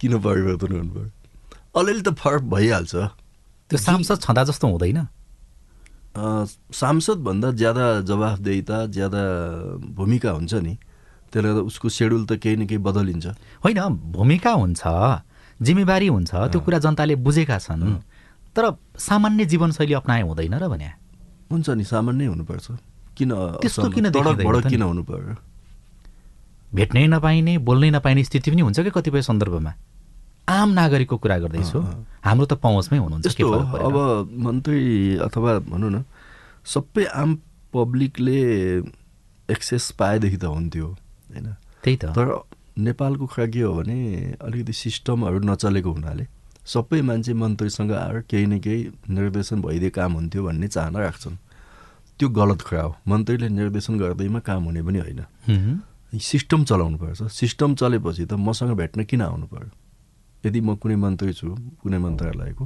किन 0.00 0.12
परिवर्तन 0.24 0.72
हुनु 0.72 0.90
पऱ्यो 0.94 1.10
अलिअलि 1.76 2.00
त 2.00 2.16
फरक 2.16 2.42
भइहाल्छ। 2.48 2.94
त्यो 3.68 3.78
सांसद 3.78 4.18
छँदा 4.24 4.44
जस्तो 4.48 4.66
हुँदैन। 4.72 4.98
सांसदभन्दा 6.16 7.50
ज्यादा 7.52 8.00
जवाफदेहिता 8.00 8.86
ज्यादा 8.86 9.22
भूमिका 9.92 10.30
हुन्छ 10.30 10.54
नि। 10.54 10.74
त्यसले 11.28 11.48
गर्दा 11.48 11.60
उसको 11.68 11.88
सेड्युल 11.88 12.24
त 12.24 12.32
केही 12.40 12.56
न 12.56 12.66
केही 12.66 12.80
बदलिन्छ। 12.80 13.26
होइन 13.64 13.78
भूमिका 14.16 14.52
हुन्छ 14.52 14.82
जिम्मेवारी 15.60 16.08
हुन्छ 16.08 16.32
त्यो 16.32 16.60
कुरा 16.60 16.78
जनताले 16.78 17.14
बुझेका 17.20 17.58
छन्। 17.58 18.00
तर 18.56 18.64
सामान्य 18.98 19.44
जीवनशैली 19.44 19.94
अप्नाए 19.94 20.22
हुँदैन 20.22 20.54
र 20.56 20.68
भने? 20.68 20.88
हुन्छ 21.52 21.68
नि 21.70 21.84
सामान्य 21.84 22.26
हुनुपर्छ। 22.26 22.66
किन 23.18 23.30
त्यस्तो 23.60 23.88
किन? 23.90 24.10
किन 24.10 24.82
हुनु 24.82 25.02
पर्यो 25.04 25.34
भेट्नै 26.74 27.06
नपाइने 27.06 27.58
बोल्नै 27.64 27.90
नपाइने 27.90 28.24
स्थिति 28.24 28.50
पनि 28.50 28.62
हुन्छ 28.62 28.80
कि 28.80 28.90
कतिपय 28.90 29.22
सन्दर्भमा? 29.22 29.72
आम 30.48 30.68
नागरिकको 30.72 31.16
कुरा 31.16 31.38
गर्दैछु। 31.44 31.78
हाम्रो 32.24 32.46
त 32.48 32.52
पहुँचमै 32.56 32.98
हुनुहुन्छ? 32.98 33.36
अब 33.84 33.96
मन्त्री 34.32 34.80
अथवा 35.28 35.52
भनौँ 35.68 35.90
न 35.92 36.04
सबै 36.64 37.04
आम 37.04 37.30
पब्लिकले 37.72 38.40
एक्सेस 39.52 39.90
पाएदेखि 40.00 40.36
त 40.36 40.44
हुन्थ्यो 40.48 40.86
होइन? 40.86 41.48
त्यही 41.84 41.96
त। 41.96 42.04
तर 42.16 42.26
नेपालको 42.80 43.26
कुरा 43.28 43.46
के 43.52 43.60
हो 43.60 43.72
भने 43.76 43.98
अलिकति 44.40 44.72
सिस्टमहरू 44.72 45.38
नचलेको 45.44 45.90
हुनाले 45.92 46.24
सबै 46.64 47.00
मान्छे 47.00 47.32
मन्त्रीसँग 47.32 47.92
आएर 47.92 48.16
केही 48.28 48.46
न 48.46 48.58
केही 48.60 48.80
निर्देशन 49.08 49.60
भइदिए 49.60 49.90
काम 49.90 50.12
हुन्थ्यो 50.12 50.42
भन्ने 50.44 50.68
चाहना 50.68 50.98
राख्छन्। 50.98 51.36
त्यो 52.18 52.28
गलत 52.28 52.60
कुरा 52.62 52.82
हो। 52.82 52.92
मन्त्रीले 53.08 53.48
निर्देशन 53.48 53.98
गर्दैमा 53.98 54.40
काम 54.48 54.62
हुने 54.64 54.82
पनि 54.82 54.98
होइन। 54.98 55.20
सिस्टम 56.08 56.64
चलाउनुपर्छ 56.64 57.20
सिस्टम 57.32 57.74
चलेपछि 57.74 58.24
त 58.24 58.32
मसँग 58.36 58.72
भेट्न 58.76 59.04
किन 59.04 59.22
आउनु 59.22 59.46
पर्यो? 59.46 59.70
यदि 60.44 60.60
म 60.60 60.74
कुनै 60.82 60.96
मन्त्री 61.04 61.32
छु 61.34 61.54
कुनै 61.82 61.98
मन्त्रालयको 61.98 62.64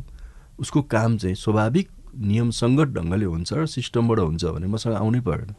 उसको 0.60 0.82
काम 0.94 1.16
चाहिँ 1.16 1.36
स्वाभाविक 1.36 1.88
नियम 2.12 2.48
सङ्गत 2.52 2.88
ढङ्गले 2.96 3.24
हुन्छ 3.24 3.50
र 3.52 3.66
सिस्टमबाट 3.66 4.18
हुन्छ 4.18 4.44
भने 4.44 4.66
मसँग 4.68 4.94
आउनै 5.00 5.20
परेन 5.24 5.50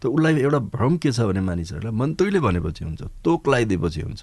त 0.00 0.06
उसलाई 0.06 0.40
एउटा 0.40 0.58
भ्रम 0.74 0.96
के 0.96 1.12
छ 1.12 1.20
भने 1.28 1.40
मानिसहरूलाई 1.44 1.92
मन्त्रीले 1.92 2.40
भनेपछि 2.40 2.84
हुन्छ 2.84 3.02
तोक 3.24 3.48
लगाइदिएपछि 3.48 4.00
हुन्छ। 4.00 4.20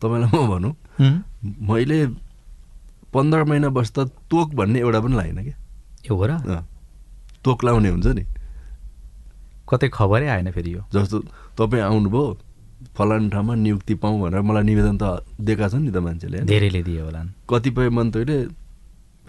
तपाईँलाई 0.00 0.30
म 0.32 0.48
भनौँ। 0.48 0.74
मैले 1.68 1.98
पन्ध्र 3.12 3.44
महिना 3.44 3.68
बस्दा 3.68 4.04
तोक 4.32 4.48
भन्ने 4.54 4.78
एउटा 4.80 5.00
पनि 5.00 5.16
लाइन 5.16 5.38
क्या 5.44 6.14
हो 6.14 6.24
र? 6.26 6.32
तोक 7.44 7.64
लाउने 7.64 7.88
हुन्छ 7.88 8.06
नि। 8.16 8.24
कतै 9.68 9.88
खबरै 9.92 10.26
आएन 10.34 10.50
फेरि 10.56 10.72
यो। 10.74 10.82
जस्तो 10.88 11.18
तपाईँ 11.58 11.82
आउनुभयो 11.84 12.47
फलानु 12.94 13.28
ठाउँमा 13.30 13.54
नियुक्ति 13.54 13.94
पाऊँ 13.94 14.20
भनेर 14.22 14.40
मलाई 14.40 14.62
निवेदन 14.62 14.96
त 15.02 15.24
दिएका 15.40 15.68
छन् 15.68 15.84
नि 15.84 15.90
त 15.90 15.96
मान्छेले? 15.96 16.38
धेरैले 16.46 16.82
दियो 16.82 17.04
होला 17.04 17.22
कतिपय 17.50 17.88
मन्त्रीले 17.88 18.38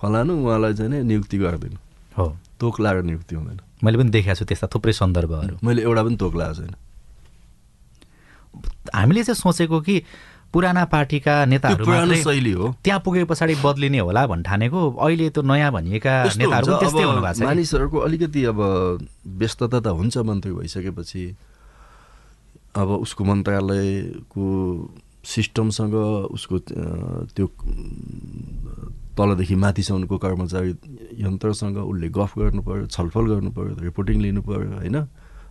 फलानु 0.01 0.34
उहाँलाई 0.46 0.74
चाहिँ 0.74 0.91
नि 0.91 1.03
नियुक्ति 1.03 1.38
गरिदिनु। 1.38 1.77
हो। 2.18 2.38
तोक 2.60 2.79
लगाएर 2.82 3.03
नियुक्ति 3.03 3.36
हुँदैन। 3.36 3.60
मैले 3.84 3.98
पनि 3.98 4.10
देखाएको 4.10 4.39
छु 4.39 4.46
त्यस्ता 4.46 4.68
थुप्रै 4.74 4.94
सन्दर्भहरू। 4.94 5.58
मैले 5.63 5.82
एउटा 5.82 6.03
पनि 6.03 6.15
तोक 6.15 6.36
लगाएको 6.36 6.56
छैन। 6.56 6.74
हामीले 8.96 9.24
चाहिँ 9.24 9.39
सोचेको 9.39 9.79
कि 9.82 10.03
पुराना 10.53 10.86
पार्टीका 10.89 11.46
नेताहरू 11.46 11.86
पुरानो 11.86 12.15
शैली 12.25 12.51
हो। 12.51 12.75
त्यहाँ 12.84 13.00
पुगे 13.06 13.24
पछाडि 13.29 13.56
बदलिने 13.63 14.00
होला 14.01 14.25
भन् 14.27 14.44
ठानेको। 14.44 14.79
अहिले 14.98 15.29
त्यो 15.29 15.41
नयाँ 15.46 15.72
भनिएका 15.72 16.13
नेताहरू। 16.38 17.46
मानिसहरूको 17.46 17.98
अलिकति 17.98 18.41
अब 18.50 18.60
व्यस्तता 19.25 19.79
त 19.79 19.88
हुन्छ 19.88 20.18
मन्त्री 20.18 20.51
भइसकेपछि। 20.51 21.24
अब 22.75 22.89
उसको 23.03 23.23
मन्त्रालयको 23.23 24.45
सिस्टमसँग 25.25 25.95
उसको 26.35 26.55
त्यो 27.35 27.47
तलदेखि 29.17 29.55
माथिसम्मको 29.55 30.17
कर्मचारी 30.17 30.71
यन्त्रसँग 31.19 31.77
उसले 31.77 32.07
गफ 32.09 32.31
गर्नु 32.39 32.61
पऱ्यो 32.63 32.85
छलफल 32.88 33.25
गर्नु 33.31 33.51
पऱ्यो 33.51 33.73
रिपोर्टिङ 33.83 34.21
लिनु 34.21 34.41
पऱ्यो 34.41 34.79
होइन? 34.79 34.97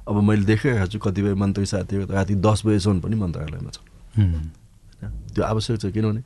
अब 0.08 0.16
मैले 0.24 0.44
देखिरहेको 0.48 0.86
छु 0.88 0.98
कतिपय 0.98 1.34
मन्त्री 1.36 1.66
साथीहरू 1.68 2.06
त 2.06 2.10
राति 2.16 2.34
दस 2.40 2.64
बजेसम्म 2.64 3.00
पनि 3.04 3.16
मन्त्रालयमा 3.20 3.70
छ। 3.70 3.78
होइन? 4.16 4.48
त्यो 5.34 5.42
आवश्यक 5.44 5.76
छ 5.80 5.92
किनभने 5.92 6.22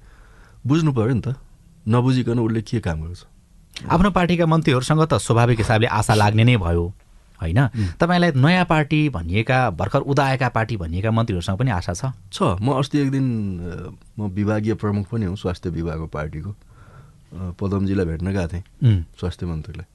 बुझ्नु 0.63 0.93
पऱ्यो 0.95 1.15
नि 1.19 1.23
त 1.27 1.35
नबुझिकन 1.83 2.39
उसले 2.39 2.63
के 2.63 2.79
काम 2.79 2.99
गर्छ। 3.11 3.27
आफ्नो 3.91 4.11
पार्टीका 4.15 4.47
मन्त्रीहरूसँग 4.47 5.03
त 5.11 5.19
स्वाभाविक 5.19 5.59
हिसाबले 5.59 5.89
आशा 5.91 6.15
लाग्ने 6.15 6.45
नै 6.47 6.57
भयो। 6.63 6.85
होइन? 7.43 7.61
तपाईँलाई 7.99 8.31
नयाँ 8.39 8.65
पार्टी 8.65 9.01
भनिएका 9.11 9.59
भर्खर 9.75 10.01
उदाएका 10.07 10.49
पार्टी 10.49 10.77
भनिएका 10.79 11.11
मन्त्रीहरूसँग 11.11 11.59
पनि 11.59 11.71
आशा 11.71 11.93
छ? 11.93 12.03
छ। 12.31 12.57
म 12.63 12.79
अस्ति 12.79 12.99
एक 12.99 13.11
दिन 13.11 13.27
म 14.19 14.31
विभागीय 14.31 14.75
प्रमुख 14.79 15.07
पनि 15.11 15.25
हुँ 15.27 15.37
स्वास्थ्य 15.37 15.71
विभागको 15.71 16.07
पार्टीको। 16.07 16.53
पदमजीलाई 17.59 18.07
भेट्न 18.07 18.29
गएको 18.31 18.49
थिएँ 18.49 19.05
स्वास्थ्य 19.19 19.47
मन्त्रीलाई। 19.47 19.89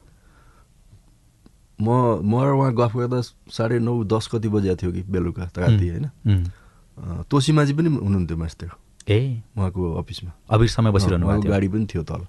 म 1.77 2.25
म 2.25 2.33
र 2.41 2.49
उहाँ 2.57 2.73
गफ 2.73 2.93
गर्दा 2.97 3.21
साढे 3.53 3.77
नौ 3.79 3.93
दस 4.03 4.27
कति 4.33 4.49
बजेको 4.49 4.75
थियो 4.81 4.91
कि 4.91 5.01
बेलुका 5.05 5.45
त 5.53 5.57
राति 5.61 5.87
होइन? 5.89 6.09
तोसीमाझी 7.29 7.73
पनि 7.77 7.89
हुनुहुन्थ्यो 8.01 8.37
मास्तिर 8.37 8.69
ए। 9.05 9.45
उहाँको 9.53 9.81
अफिसमा। 10.01 10.31
अबिर 10.49 10.67
समय 10.67 10.91
बसिरहनु 10.91 11.25
गाडी 11.45 11.67
पनि 11.69 11.85
थियो 11.85 12.03
तल। 12.03 12.25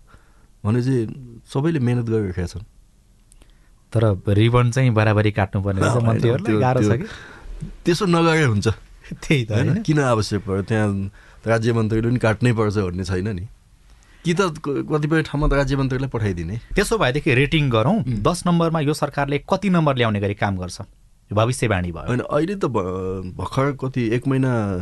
भने 0.61 0.83
चाहिँ 0.85 1.41
सबैले 1.49 1.81
मिहिनेत 1.81 2.05
गरिरहेका 2.05 2.47
छन् 2.47 2.69
तर 3.97 4.23
रिबन 4.29 4.71
चाहिँ 4.71 4.91
बराबरी 4.91 5.33
काट्नुपर्ने 5.33 5.81
रहेछ 5.81 6.03
मन्त्रीहरूलाई 6.03 6.57
गाह्रो 6.57 6.83
छ 6.83 6.85
त्यो- 6.85 7.07
त्यसो 7.85 8.07
नगरे 8.07 8.45
हुन्छ। 8.45 8.69
कि 8.69 9.15
त्यही 9.15 9.45
त 9.45 9.53
होइन? 9.53 9.83
किन 9.83 10.01
आवश्यक 10.01 10.43
पर्यो 10.43 10.63
त्यहाँ 10.63 11.11
राज्य 11.47 11.73
मन्त्रीले 11.73 12.09
पनि 12.09 12.19
काट्नै 12.19 12.53
पर्छ 12.53 12.79
भन्ने 12.79 13.05
छैन 13.05 13.29
नि। 13.29 13.49
कि 14.25 14.35
त 14.35 14.41
क- 14.41 14.89
कतिपय 14.93 15.23
ठाउँमा 15.23 15.49
त 15.49 15.53
राज्य 15.53 15.77
मन्त्रीलाई 15.77 16.09
पठाइदिने। 16.09 16.61
त्यसो 16.75 16.99
भएदेखि 16.99 17.35
रेटिङ 17.35 17.71
गरौँ। 17.71 18.03
दस 18.03 18.45
नम्बरमा 18.47 18.81
यो 18.81 18.95
सरकारले 18.95 19.39
कति 19.39 19.71
नम्बर 19.71 19.97
ल्याउने 19.97 20.21
गरी 20.21 20.35
काम 20.35 20.57
गर्छ? 20.57 20.79
भविष्यवाणी 21.33 21.93
भयो। 21.93 22.07
होइन 22.07 22.21
अहिले 22.21 22.55
त 22.55 22.65
भर्खर 22.65 23.73
कति 23.73 24.09
एक 24.09 24.29
महिना 24.29 24.77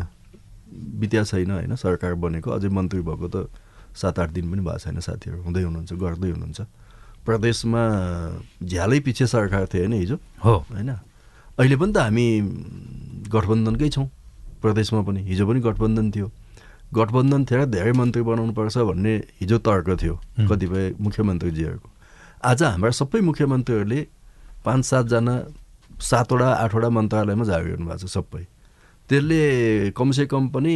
बित्या 0.75 1.25
छैन 1.25 1.51
होइन? 1.51 1.77
सरकार 1.77 2.15
बनेको। 2.15 2.51
अझै 2.51 2.69
मन्त्री 2.69 3.01
भएको 3.01 3.29
त 3.29 3.51
सात 3.97 4.19
आठ 4.19 4.31
दिन 4.31 4.53
पनि 4.53 4.61
भएको 4.61 4.79
छैन 4.79 5.01
साथीहरू। 5.01 5.43
हुँदै 5.43 5.63
हुनुहुन्छ 5.63 5.93
गर्दै 5.93 6.31
हुनुहुन्छ। 6.31 6.61
प्रदेशमा 7.27 7.83
झ्यालै 8.63 8.99
पछि 9.01 9.27
सरकार 9.27 9.67
थियो 9.67 9.83
होइन 9.83 9.93
हिजो। 9.93 10.17
हो। 10.45 10.55
होइन? 10.71 10.91
अहिले 11.59 11.77
पनि 11.77 11.93
त 11.93 11.99
हामी 11.99 12.27
गठबन्धनकै 13.29 13.89
छौँ। 13.89 14.07
प्रदेशमा 14.63 15.01
पनि। 15.03 15.21
हिजो 15.23 15.47
पनि 15.47 15.61
गठबन्धन 15.61 16.11
थियो। 16.11 16.31
गठबन्धन 16.95 17.45
थिएर 17.45 17.65
धेरै 17.67 17.93
मन्त्री 17.93 18.23
बनाउनुपर्छ 18.23 18.79
भन्ने 18.79 19.15
हिजो 19.41 19.59
तर्क 19.59 19.89
थियो। 20.03 20.15
कतिपय 20.49 20.95
मुख्यमन्त्रीजीहरूको। 21.01 21.89
आज 22.45 22.63
हाम्रा 22.63 22.91
सबै 22.91 23.21
मुख्यमन्त्रीहरूले 23.21 24.01
पाँच 24.65 24.85
सातजना 24.85 25.35
सातवटा 26.01 26.49
आठवटा 26.55 26.89
मन्त्रालयमा 26.89 27.45
जागिर 27.45 27.71
गर्नुभएको 27.75 28.07
छ 28.07 28.13
सबै। 28.13 28.43
त्यसले 29.09 29.41
कमसेकम 29.91 30.49
पनि 30.49 30.75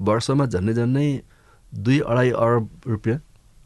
वर्षमा 0.00 0.44
झन्डै 0.46 0.74
झन्डै 0.74 1.08
दुई 1.74 1.98
अढाई 2.00 2.30
अरब 2.30 2.64
रुपियाँ 2.86 3.18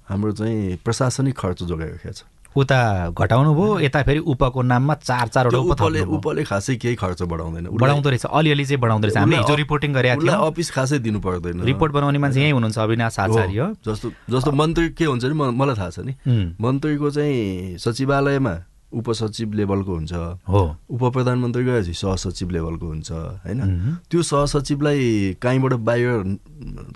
हाम्रो 0.08 0.32
चाहिँ 0.32 0.76
प्रशासनिक 0.84 1.36
खर्च 1.36 1.62
जोगाइराखेको 1.62 2.12
छ। 2.12 2.24
उता 2.56 3.10
घटाउनु 3.12 3.54
भयो 3.54 3.78
यता 3.80 4.02
फेरि 4.02 4.18
उपको 4.24 4.62
नाममा 4.62 4.94
चार 4.98 5.28
चारवटा 5.28 5.58
उपले। 5.78 6.00
उपले 6.02 6.42
खासै 6.44 6.76
केही 6.76 6.96
खर्च 6.96 7.22
बढाउँदैन। 7.22 7.68
बढाउँदो 7.70 8.08
रहेछ 8.08 8.24
अलिअलि 8.26 8.64
चाहिँ 8.64 8.80
बढाउँदो 8.80 9.06
रहेछ। 9.06 9.16
हामीले 9.16 9.38
हिजो 9.38 9.54
रिपोर्टिङ 9.54 9.92
गरेका 9.92 10.16
थियौँ। 10.16 10.48
अफिस 10.48 10.70
खासै 10.72 10.98
दिनु 10.98 11.20
पर्दैन। 11.20 11.62
रिपोर्ट 11.62 11.92
बनाउने 11.92 12.18
मान्छे 12.18 12.40
यहीँ 12.40 12.52
हुनुहुन्छ 12.52 12.78
अविनाश 12.78 13.18
आचार्य। 13.20 13.60
जस्तो 13.84 14.06
जस्तो 14.32 14.50
मन्त्री 14.50 14.88
के 14.96 15.04
हुन्छ 15.04 15.24
नि 15.24 15.34
मलाई 15.36 15.76
थाहा 15.76 15.90
छ 15.92 15.98
नि। 16.02 16.14
मन्त्रीको 16.58 17.10
चाहिँ 17.10 17.78
सचिवालयमा 17.78 18.54
उपसचिव 18.88 19.52
लेभलको 19.52 19.92
हुन्छ। 19.94 20.12
हो। 20.48 20.60
उप 20.88 21.02
प्रधानमन्त्री 21.12 21.64
गएपछि 21.64 21.92
सहसचिव 21.92 22.48
लेभलको 22.50 22.86
हुन्छ 22.88 23.10
होइन। 23.44 23.60
त्यो 24.08 24.22
सहसचिवलाई 24.24 25.36
कहीँबाट 25.36 25.72
बाहिर 25.84 26.08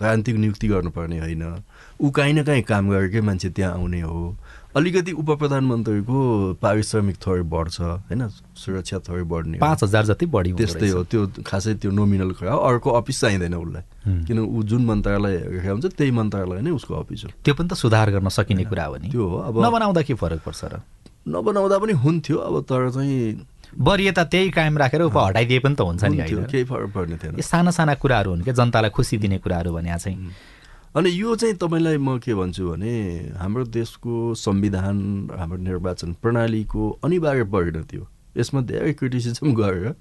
राजनीतिक 0.00 0.36
नियुक्ति 0.36 0.66
गर्नुपर्ने 0.68 1.18
होइन। 1.20 1.42
ऊ 2.02 2.10
काहीँ 2.10 2.34
न 2.34 2.42
काहीँ 2.42 2.62
काम 2.62 2.90
गरेकै 2.90 3.20
मान्छे 3.20 3.48
त्यहाँ 3.50 3.72
आउने 3.72 4.00
हो। 4.00 4.36
अलिकति 4.76 5.12
उप 5.12 5.30
प्रधानमन्त्रीको 5.38 6.18
पारिश्रमिक 6.58 7.16
थोरै 7.20 7.42
बढ्छ 7.44 7.80
होइन? 8.08 8.22
सुरक्षा 8.56 8.98
थोरै 9.06 9.22
बढ्ने। 9.28 9.58
पाँच 9.58 9.82
हजार 9.84 10.04
जति 10.06 10.26
बढी 10.26 10.52
त्यस्तै 10.58 10.88
हो। 10.88 11.02
त्यो 11.04 11.26
खासै 11.46 11.74
त्यो 11.78 11.90
नोमिनल 11.92 12.30
कुरा 12.40 12.52
हो 12.52 12.58
अर्को 12.58 12.90
अफिस 12.90 13.20
चाहिँदैन 13.20 13.54
उसलाई। 13.54 13.84
किन 14.26 14.38
ऊ 14.38 14.62
जुन 14.64 14.82
मन्त्रालय 14.84 15.36
हेरेको 15.60 15.72
हुन्छ 15.72 15.86
त्यही 15.92 16.10
मन्त्रालय 16.10 16.60
नै 16.64 16.70
उसको 16.72 16.94
अफिस 16.94 17.24
हो। 17.24 17.30
त्यो 17.44 17.54
पनि 17.54 17.68
त 17.68 17.74
सुधार 17.76 18.10
गर्न 18.10 18.28
सकिने 18.32 18.64
कुरा 18.64 18.84
हो 18.84 18.96
नि। 18.96 19.08
त्यो 19.12 19.22
हो। 19.28 19.36
अब 19.46 19.54
नबनाउँदा 19.60 20.02
के 20.02 20.14
फरक 20.16 20.40
पर्छ 20.40 20.64
र। 20.72 20.80
नबनाउँदा 21.28 21.76
पनि 21.78 21.92
हुन्थ्यो 21.92 22.36
अब 22.40 22.54
तर 22.64 22.90
चाहिँ 22.90 23.46
वरियता 23.72 24.24
त्यही 24.24 24.50
कायम 24.50 24.78
राखेर 24.78 25.02
उप 25.02 25.16
हटाइदिए 25.16 25.60
पनि 25.60 25.74
त 25.76 25.80
हुन्छ 25.80 26.04
नि 26.04 26.16
केही 26.48 26.64
फरक 26.64 26.90
पर्ने 26.96 27.16
थिएन। 27.20 27.40
साना 27.40 27.70
साना 27.70 27.94
कुराहरू 28.00 28.30
हुन् 28.30 28.42
क्या 28.42 28.54
जनतालाई 28.56 28.90
खुसी 28.90 29.16
दिने 29.20 29.38
कुराहरू 29.38 29.72
भने 29.72 29.96
चाहिँ। 29.96 30.16
अनि 30.96 31.10
यो 31.20 31.34
चाहिँ 31.36 31.54
तपाईँलाई 31.56 31.96
म 31.96 32.18
के 32.18 32.34
भन्छु 32.34 32.68
भने 32.68 33.32
हाम्रो 33.40 33.64
देशको 33.64 34.34
संविधान 34.34 34.96
हाम्रो 35.38 35.58
निर्वाचन 35.58 36.12
प्रणालीको 36.12 36.90
अनिवार्य 37.04 37.44
परिणति 37.44 37.96
हो। 37.96 38.06
यसमा 38.36 38.60
धेरै 38.60 38.92
क्रिटिसिजम 38.92 39.54
गरेर 39.54 39.94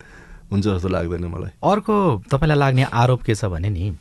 हुन्छ 0.51 0.67
जस्तो 0.67 0.87
लाग्दैन 0.87 1.25
मलाई। 1.25 1.55
अर्को 1.63 1.95
तपाईँलाई 2.31 2.57
लाग्ने 2.57 2.83
आरोप 2.83 3.21
के 3.23 3.35
छ 3.35 3.45
भने 3.45 3.69
नि 3.69 3.95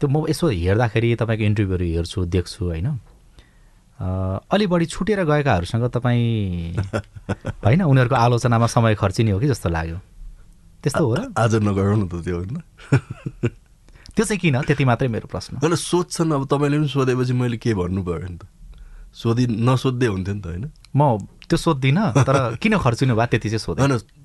त्यो 0.00 0.08
म 0.08 0.28
यसो 0.28 0.48
हेर्दाखेरि 0.52 1.14
तपाईँको 1.16 1.44
इन्टरभ्यूहरू 1.44 1.84
हेर्छु 1.84 2.24
देख्छु 2.28 2.64
होइन? 2.64 2.86
अलि 4.52 4.66
बढी 4.66 4.86
छुटेर 4.86 5.24
गएकाहरूसँग 5.24 5.88
तपाईँ 5.88 6.76
होइन 7.64 7.82
उनीहरूको 7.82 8.14
आलोचनामा 8.14 8.66
समय 8.66 8.94
खर्चिने 8.94 9.30
हो 9.30 9.40
कि 9.40 9.48
जस्तो 9.48 9.68
लाग्यो? 9.68 9.98
त्यस्तो 10.84 11.04
हो 11.06 11.14
र? 11.14 11.32
आज 11.32 11.54
नगरौँ 11.64 11.96
न 11.96 12.08
त 12.08 12.20
त्यो 12.20 12.36
होइन। 12.36 12.60
त्यो 14.16 14.24
चाहिँ 14.24 14.40
किन? 14.40 14.56
त्यति 14.64 14.84
मात्रै 14.84 15.08
मेरो 15.08 15.28
प्रश्न 15.28 15.56
होइन 15.60 15.74
सोध्छन् 15.76 16.32
अब 16.32 16.42
तपाईँले 16.48 16.76
पनि 16.78 16.88
सोधेपछि 16.88 17.32
मैले 17.32 17.56
के 17.60 17.74
भन्नु 17.74 18.02
पऱ्यो 18.02 18.28
नि 18.28 18.38
त? 18.40 18.44
सोधि 19.12 19.44
नसोध्दै 19.60 20.06
हुन्थ्यो 20.06 20.34
नि 20.34 20.40
त 20.40 20.46
होइन? 20.46 20.64
म 20.96 21.00
त्यो 21.44 21.56
सोध्दिनँ 21.56 22.24
तर 22.24 22.36
किन 22.62 22.74
खर्चिनु 22.80 23.14
भयो 23.14 23.28
त्यति 23.28 23.48
चाहिँ 23.52 23.60
सोध्दैन 23.60 23.90
होइन 23.92 24.24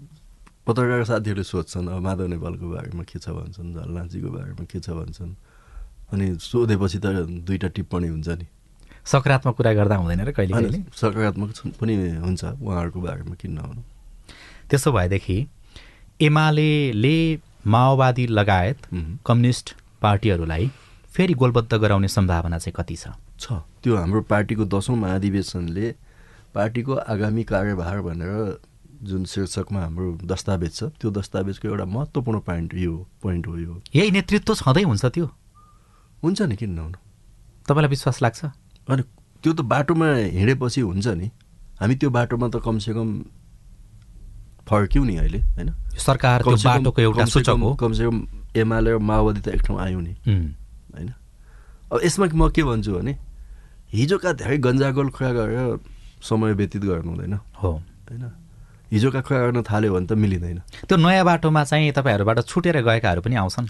पत्रकार 0.64 1.04
साथीहरूले 1.04 1.44
सोध्छन् 1.44 1.88
अब 1.90 2.00
माधव 2.00 2.28
नेपालको 2.28 2.66
बारेमा 2.72 3.04
के 3.04 3.20
छ 3.20 3.30
भन्छन् 3.36 3.74
झलनाथजीको 3.76 4.30
बारेमा 4.32 4.64
के 4.64 4.80
छ 4.80 4.90
भन्छन्? 4.96 5.36
अनि 6.14 6.26
सोधेपछि 6.40 7.00
त 7.04 7.06
दुईवटा 7.44 7.68
टिप्पणी 7.76 8.08
हुन्छ 8.08 8.30
नि। 8.40 8.48
सकारात्मक 9.06 9.56
कुरा 9.58 9.74
गर्दा 9.74 9.96
हुँदैन 9.96 10.22
र 10.22 10.32
कहिले 10.32 10.84
सकारात्मक 10.94 11.50
पनि 11.82 11.94
हुन्छ 12.24 12.44
उहाँहरूको 12.64 13.00
बारेमा 13.02 13.36
किन 13.36 13.52
नहुनु? 13.58 13.82
त्यसो 14.70 14.92
भएदेखि 14.92 15.38
एमाले 16.22 16.70
माओवादी 17.66 18.28
लगायत। 18.28 18.78
कम्युनिस्ट 19.26 19.76
पार्टीहरूलाई 20.02 20.72
फेरि 21.14 21.34
गोलबद्ध 21.34 21.74
गराउने 21.74 22.08
सम्भावना 22.08 22.58
चाहिँ 22.58 22.74
कति 22.78 22.96
छ? 22.96 23.08
छ। 23.40 23.52
त्यो 23.84 23.96
हाम्रो 23.96 24.22
पार्टीको 24.22 24.66
दसौँ 24.66 24.96
महाधिवेशनले 24.96 25.96
पार्टीको 26.56 26.94
आगामी 26.94 27.44
कार्यभार 27.44 28.02
भनेर 28.02 28.60
जुन 29.04 29.26
शीर्षकमा 29.26 29.82
हाम्रो 29.82 30.12
दस्तावेज 30.26 30.74
छ 30.76 30.84
त्यो 31.00 31.12
दस्तावेजको 31.12 31.68
एउटा 31.68 31.86
महत्त्वपूर्ण 31.86 32.40
पोइन्ट 32.40 32.74
यो 32.74 32.94
पोइन्ट 33.22 33.48
हो 33.48 33.58
यो। 33.58 33.82
यही 33.96 34.12
नेतृत्व 34.12 34.54
छँदै 34.56 34.84
हुन्छ 34.84 35.06
त्यो। 35.06 35.26
हुन्छ 36.24 36.42
नि 36.42 36.56
किन 36.56 36.72
नहुनु? 36.72 36.98
तपाईँलाई 37.68 37.90
विश्वास 37.90 38.22
लाग्छ? 38.22 38.46
अनि 38.90 39.04
त्यो 39.44 39.54
त 39.54 39.62
बाटोमा 39.62 40.08
हिँडेपछि 40.38 40.82
हुन्छ 40.82 41.08
नि। 41.08 41.28
हामी 41.82 41.96
त्यो 41.96 42.10
बाटोमा 42.10 42.48
त 42.50 42.62
कमसेकम 42.62 43.08
फर्क्यौँ 44.72 45.06
नि 45.06 45.16
अहिले 45.18 45.40
होइन? 45.60 45.70
सरकार 46.00 46.42
त्यो 46.42 46.56
बाटोको 46.56 47.02
एउटा 47.02 47.26
सूचक 47.28 47.60
हो। 47.60 47.74
कमसेकम 47.76 48.16
एमाले 48.56 48.92
र 48.92 48.98
माओवादी 48.98 49.42
त 49.44 49.48
एक 49.52 49.62
ठाउँ 49.68 49.80
आयौँ 49.80 50.02
नि 50.02 50.14
होइन? 50.24 51.10
अब 51.92 52.00
यसमा 52.00 52.26
म 52.32 52.50
के 52.50 52.64
भन्छु 52.64 52.92
भने 52.96 53.14
हिजोका 53.92 54.32
धेरै 54.40 54.58
गन्जागोल 54.58 55.10
कुरा 55.12 55.32
गरेर 55.36 55.80
समय 56.24 56.54
व्यतीत 56.56 56.84
गर्नु 56.88 57.12
हुँदैन 57.12 57.34
हो। 57.60 57.72
होइन? 58.08 58.24
हिजोका 58.92 59.22
कुरा 59.22 59.40
गर्न 59.52 59.62
थाल्यो 59.68 59.92
भने 59.94 60.08
त 60.08 60.14
मिलिँदैन। 60.16 60.60
त्यो 60.88 60.96
नयाँ 60.98 61.26
बाटोमा 61.26 61.64
चाहिँ 61.64 61.92
तपाईँहरूबाट 61.92 62.40
छुटेर 62.48 62.82
गएकाहरू 62.82 63.22
पनि 63.22 63.36
आउँछन्? 63.36 63.68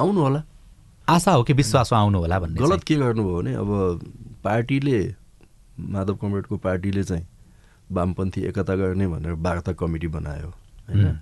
आउनु 0.00 0.20
होला। 0.20 0.42
आशा 1.08 1.32
हो 1.32 1.42
कि 1.44 1.52
विश्वास 1.52 1.92
हो 1.92 1.96
आउनु 1.96 2.18
होला 2.18 2.38
भन्ने 2.40 2.60
गलत 2.60 2.84
के 2.84 2.94
गर्नुभयो 2.96 3.36
भने 3.40 3.52
अब 3.60 3.68
पार्टीले 4.44 4.98
माधव 5.76 6.14
कमरेडको 6.16 6.56
पार्टीले 6.56 7.04
चाहिँ 7.04 7.24
वामपन्थी 7.92 8.40
एकता 8.40 8.74
गर्ने 8.76 9.08
भनेर 9.08 9.32
वार्ता 9.32 9.72
कमिटी 9.72 10.08
बनायो 10.08 10.48
होइन। 10.88 11.20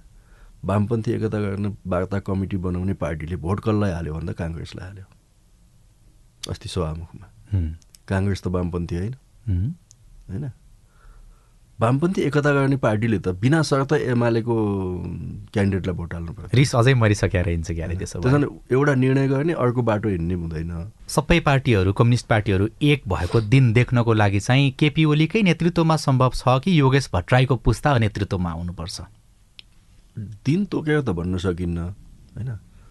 वामपन्थी 0.64 1.12
एकता 1.12 1.38
गर्ने 1.40 1.76
वार्ता 1.86 2.18
कमिटी 2.18 2.56
बनाउने 2.56 2.94
पार्टीले 2.94 3.36
भोट 3.36 3.60
कसलाई 3.60 3.90
हाल्यो 3.90 4.14
भन्दा 4.14 4.32
काङ्ग्रेसलाई 4.32 4.86
हाल्यो। 4.86 5.04
अस्ति 6.50 6.68
सभामुखमा। 6.68 7.26
काङ्ग्रेस 8.08 8.42
त 8.42 8.46
वामपन्थी 8.46 8.96
होइन। 8.96 9.14
होइन? 10.30 10.50
वामपन्थी 11.80 12.20
एकता 12.22 12.50
गर्ने 12.52 12.76
पार्टीले 12.76 13.18
त 13.18 13.28
बिना 13.42 13.62
शर्त 13.62 13.92
एमालेको 13.92 14.54
क्यान्डिडेटलाई 15.52 15.94
भोट 15.96 16.14
हाल्नु 16.14 16.32
पर्छ 16.32 16.54
रिस 16.54 16.74
अझै 16.76 16.94
मरिसकेर 16.94 17.48
हिँड्छ 17.48 17.70
क्यारे 17.72 17.94
त्यसो 17.96 18.20
भए। 18.20 18.30
त्यसमा 18.30 18.76
एउटा 18.76 18.94
निर्णय 18.94 19.28
गर्ने 19.28 19.52
अर्को 19.52 19.82
बाटो 19.82 20.08
हिँड्ने 20.08 20.34
हुँदैन। 20.34 20.72
सबै 21.08 21.38
पार्टीहरू 21.40 21.92
कम्युनिस्ट 21.92 22.26
पार्टीहरू 22.26 22.68
एक 22.82 23.02
भएको 23.08 23.40
दिन 23.54 23.72
देख्नको 23.72 24.12
लागि 24.12 24.40
चाहिँ 24.40 24.70
केपी 24.78 25.04
ओलीकै 25.04 25.42
नेतृत्वमा 25.42 25.96
सम्भव 25.96 26.30
छ 26.34 26.60
कि 26.64 26.78
योगेश 26.80 27.08
भट्टराईको 27.14 27.56
पुस्ता 27.56 27.98
नेतृत्वमा 27.98 28.50
आउनुपर्छ? 28.50 29.00
दिन 30.46 30.64
तोकेर 30.70 31.00
त 31.00 31.10
भन्न 31.10 31.38
सकिन्न 31.38 31.78
होइन? 32.36 32.50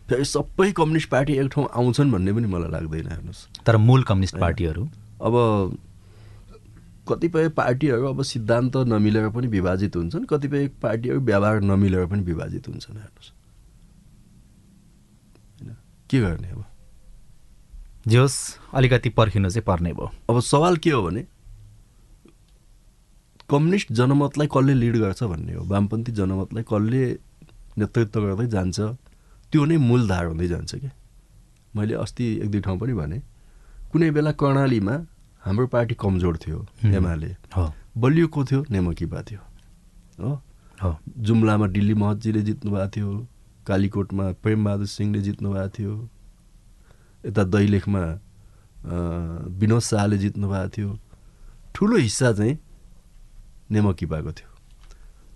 फेरि 0.10 0.26
सबै 0.26 0.72
कम्युनिस्ट 0.74 1.10
पार्टी 1.10 1.34
एक 1.40 1.48
ठाउँ 1.48 1.68
आउँछन् 1.72 2.12
भन्ने 2.12 2.34
पनि 2.34 2.48
मलाई 2.48 2.72
लाग्दैन 2.72 3.08
हेर्नुहोस्। 3.08 3.64
तर 3.64 3.78
मूल 3.78 4.04
कम्युनिस्ट 4.04 4.38
पार्टीहरू? 4.38 4.84
अब 5.22 5.34
कतिपय 7.08 7.50
पार्टीहरू 7.50 8.08
अब 8.08 8.22
सिद्धान्त 8.24 8.78
नमिलेर 8.78 9.30
पनि 9.30 9.48
विभाजित 9.48 9.96
हुन्छन् 9.96 10.26
कतिपय 10.26 10.68
पार्टीहरू 10.82 11.20
व्यवहार 11.20 11.62
नमिलेर 11.62 12.06
पनि 12.06 12.22
विभाजित 12.22 12.68
हुन्छन् 12.68 12.98
हेर्नुहोस्। 12.98 13.32
होइन? 15.62 15.76
के 16.10 16.20
गर्ने 16.20 16.50
अब? 16.50 16.66
जे 18.08 18.18
होस् 18.18 18.38
अलिकति 18.74 19.10
पर्खिनु 19.10 19.50
चाहिँ 19.50 19.66
पर्ने 19.66 19.94
भयो। 19.94 20.12
अब 20.30 20.40
सवाल 20.40 20.78
के 20.78 20.90
हो 20.90 21.02
भने 21.04 21.26
कम्युनिस्ट 23.50 23.92
जनमतलाई 23.92 24.48
कसले 24.48 24.74
लिड 24.74 24.98
गर्छ 24.98 25.24
भन्ने 25.24 25.54
हो। 25.54 25.64
वामपन्थी 25.66 26.12
जनमतलाई 26.12 26.64
कसले 26.64 27.04
नेतृत्व 27.78 28.22
गर्दै 28.22 28.48
जान्छ 28.48 28.80
त्यो 29.52 29.66
नै 29.66 29.78
मूलधार 29.78 30.26
हुँदै 30.26 30.48
जान्छ 30.48 30.76
क्या। 30.76 30.92
मैले 31.76 31.94
अस्ति 31.94 32.26
एक 32.36 32.52
दुई 32.52 32.62
ठाउँ 32.62 32.80
पनि 32.80 32.94
भने 32.94 33.22
कुनै 33.92 34.12
बेला 34.12 34.32
कर्णालीमा 34.32 34.96
हाम्रो 35.44 35.68
पार्टी 35.68 35.96
कमजोर 35.98 36.38
थियो। 36.38 36.58
एमाले। 36.86 37.36
बलियो 37.98 38.28
को 38.28 38.44
थियो? 38.46 38.66
नेमकिपा 38.72 39.22
थियो। 39.22 39.42
हो? 40.22 40.42
जुम्लामा 41.18 41.68
दिल्ली 41.68 41.94
महतजीले 41.94 42.42
जित्नु 42.42 42.72
भएको 42.72 42.90
थियो 42.96 43.10
कालीकोटमा 43.68 44.26
प्रेमबहादुर 44.44 44.88
सिंहले 44.88 45.22
जित्नु 45.22 45.50
भएको 45.54 45.70
थियो 45.78 45.94
यता 47.26 47.44
दैलेखमा 47.44 48.04
विनोद 49.60 49.82
शाहले 49.82 50.18
जित्नु 50.18 50.48
भएको 50.50 50.70
थियो। 50.78 50.90
ठुलो 51.76 51.98
हिस्सा 51.98 52.32
चाहिँ 52.34 52.58
नेमकिपाको 53.72 54.32
थियो। 54.32 54.50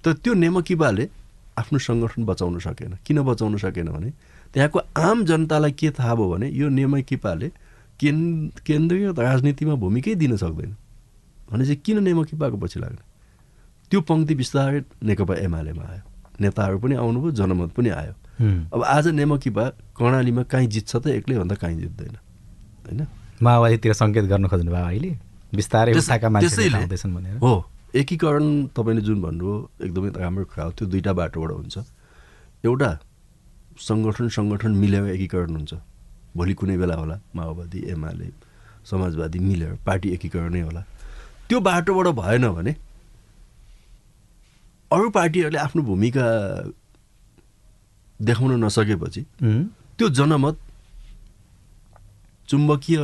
तर 0.04 0.14
त्यो 0.14 0.34
नेमकिपाले 0.34 1.10
आफ्नो 1.58 1.80
सङ्गठन 1.80 2.26
बचाउन 2.26 2.60
सकेन। 2.60 2.98
किन 3.06 3.22
बचाउन 3.26 3.58
सकेन 3.58 3.90
भने 3.90 4.10
त्यहाँको 4.54 4.80
आम 4.98 5.26
जनतालाई 5.26 5.72
के 5.72 5.90
थाहा 5.98 6.16
भयो 6.16 6.30
भने 6.30 6.50
यो 6.50 6.70
नेमकिपाले 6.70 7.52
केन् 8.00 8.50
केन्द्रीय 8.66 9.12
राजनीतिमा 9.12 9.76
भूमिकै 9.76 10.16
दिन 10.16 10.38
सक्दैन। 10.38 10.76
भने 11.52 11.64
चाहिँ 11.66 11.82
किन 11.86 12.04
नेमकिपाको 12.04 12.58
पछि 12.58 12.80
लाग्ने? 12.80 13.04
त्यो 13.92 14.02
पङ्क्ति 14.02 14.36
बिस्तारै 14.36 14.84
नेकपा 15.04 15.36
एमालेमा 15.36 15.84
आयो। 15.84 16.02
नेताहरू 16.42 16.80
पनि 16.80 16.96
आउनुभयो 16.96 17.32
जनमत 17.32 17.72
पनि 17.72 17.90
आयो। 17.90 18.14
अब 18.74 18.84
आज 18.84 19.08
नेमकिपा 19.08 19.70
कर्णालीमा 19.70 20.44
काहीँ 20.44 20.68
जित्छ 20.68 20.96
त 20.96 21.08
एक्लै 21.08 21.40
भन्दा 21.40 21.56
काहीँ 21.56 21.78
जित्दैन। 21.80 22.16
होइन? 22.86 23.08
माओवादीतिर 23.42 23.94
सङ्केत 23.94 24.26
गर्न 24.26 24.48
खोज्नु 24.48 24.72
भयो 24.72 24.86
अहिले? 24.86 25.20
बिस्तारै 25.56 25.94
भनेर। 27.16 27.38
हो। 27.38 27.70
एकीकरण 27.96 28.66
तपाईँले 28.66 29.02
जुन 29.02 29.22
भन्नुभयो 29.22 29.72
एकदमै 29.84 30.10
राम्रो 30.20 30.46
कुरा 30.46 30.64
हो। 30.66 30.72
त्यो 30.72 30.88
दुईवटा 30.88 31.14
बाटोबाट 31.14 31.52
हुन्छ। 31.52 31.78
एउटा 32.66 33.00
सङ्गठन 33.80 34.28
सङ्गठन 34.30 34.72
मिलेर 34.72 35.04
एकीकरण 35.04 35.50
हुन्छ। 35.50 35.74
भोलि 36.36 36.54
कुनै 36.54 36.78
बेला 36.78 36.96
होला 36.96 37.16
माओवादी 37.36 37.80
एमाले 37.92 38.28
समाजवादी 38.86 39.40
मिलेर 39.40 39.74
पार्टी 39.86 40.10
एकीकरणै 40.14 40.62
होला। 40.62 40.82
त्यो 41.50 41.60
बाटोबाट 41.60 42.08
भएन 42.16 42.48
भने 42.54 42.72
अरू 44.92 45.10
पार्टीहरूले 45.10 45.60
आफ्नो 45.60 45.82
भूमिका 45.84 46.26
देखाउन 48.20 48.52
नसकेपछि। 48.64 49.22
त्यो 49.98 50.10
जनमत 50.10 50.56
चुम्बकीय 52.50 52.98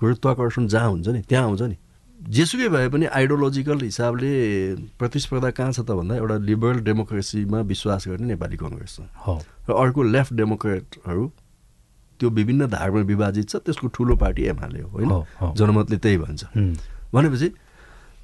गुरुत्वाकर्षण 0.00 0.66
जहाँ 0.66 0.88
हुन्छ 0.90 1.08
नि 1.08 1.20
त्यहाँ 1.28 1.44
आउँछ 1.44 1.62
नि। 1.62 1.76
जेसुकै 2.18 2.68
भए 2.68 2.88
पनि 2.88 3.06
आइडियोलोजिकल 3.06 3.78
हिसाबले 3.80 4.30
प्रतिस्पर्धा 4.98 5.50
कहाँ 5.54 5.72
छ 5.72 5.80
त 5.86 5.90
भन्दा 5.94 6.14
एउटा 6.16 6.36
लिबरल 6.42 6.78
डेमोक्रेसीमा 6.82 7.60
विश्वास 7.70 8.08
गर्ने 8.08 8.26
नेपाली 8.34 8.56
कङ्ग्रेस 8.56 8.96
छ। 8.96 9.00
र 9.68 9.72
अर्को 9.72 10.02
लेफ्ट 10.02 10.32
डेमोक्रेटहरू 10.34 11.24
त्यो 12.20 12.30
विभिन्न 12.30 12.66
धारमा 12.66 13.00
विभाजित 13.00 13.48
छ 13.50 13.56
त्यसको 13.56 13.86
ठुलो 13.88 14.16
पार्टी 14.16 14.42
एमाले 14.42 14.80
हो 14.80 14.88
होइन। 14.88 15.54
जनमतले 15.54 15.96
त्यही 15.96 16.18
भन्छ। 16.18 16.44
भनेपछि 17.14 17.48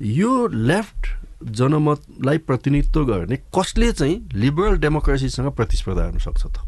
यो 0.02 0.46
लेफ्ट 0.46 1.06
जनमतलाई 1.42 2.38
प्रतिनिधित्व 2.38 3.04
गर्ने 3.04 3.36
कसले 3.36 3.92
चाहिँ 3.92 4.28
लिबरल 4.32 4.76
डेमोक्रेसीसँग 4.78 5.50
प्रतिस्पर्धा 5.50 6.02
गर्न 6.06 6.18
सक्छ 6.18 6.46
त? 6.46 6.58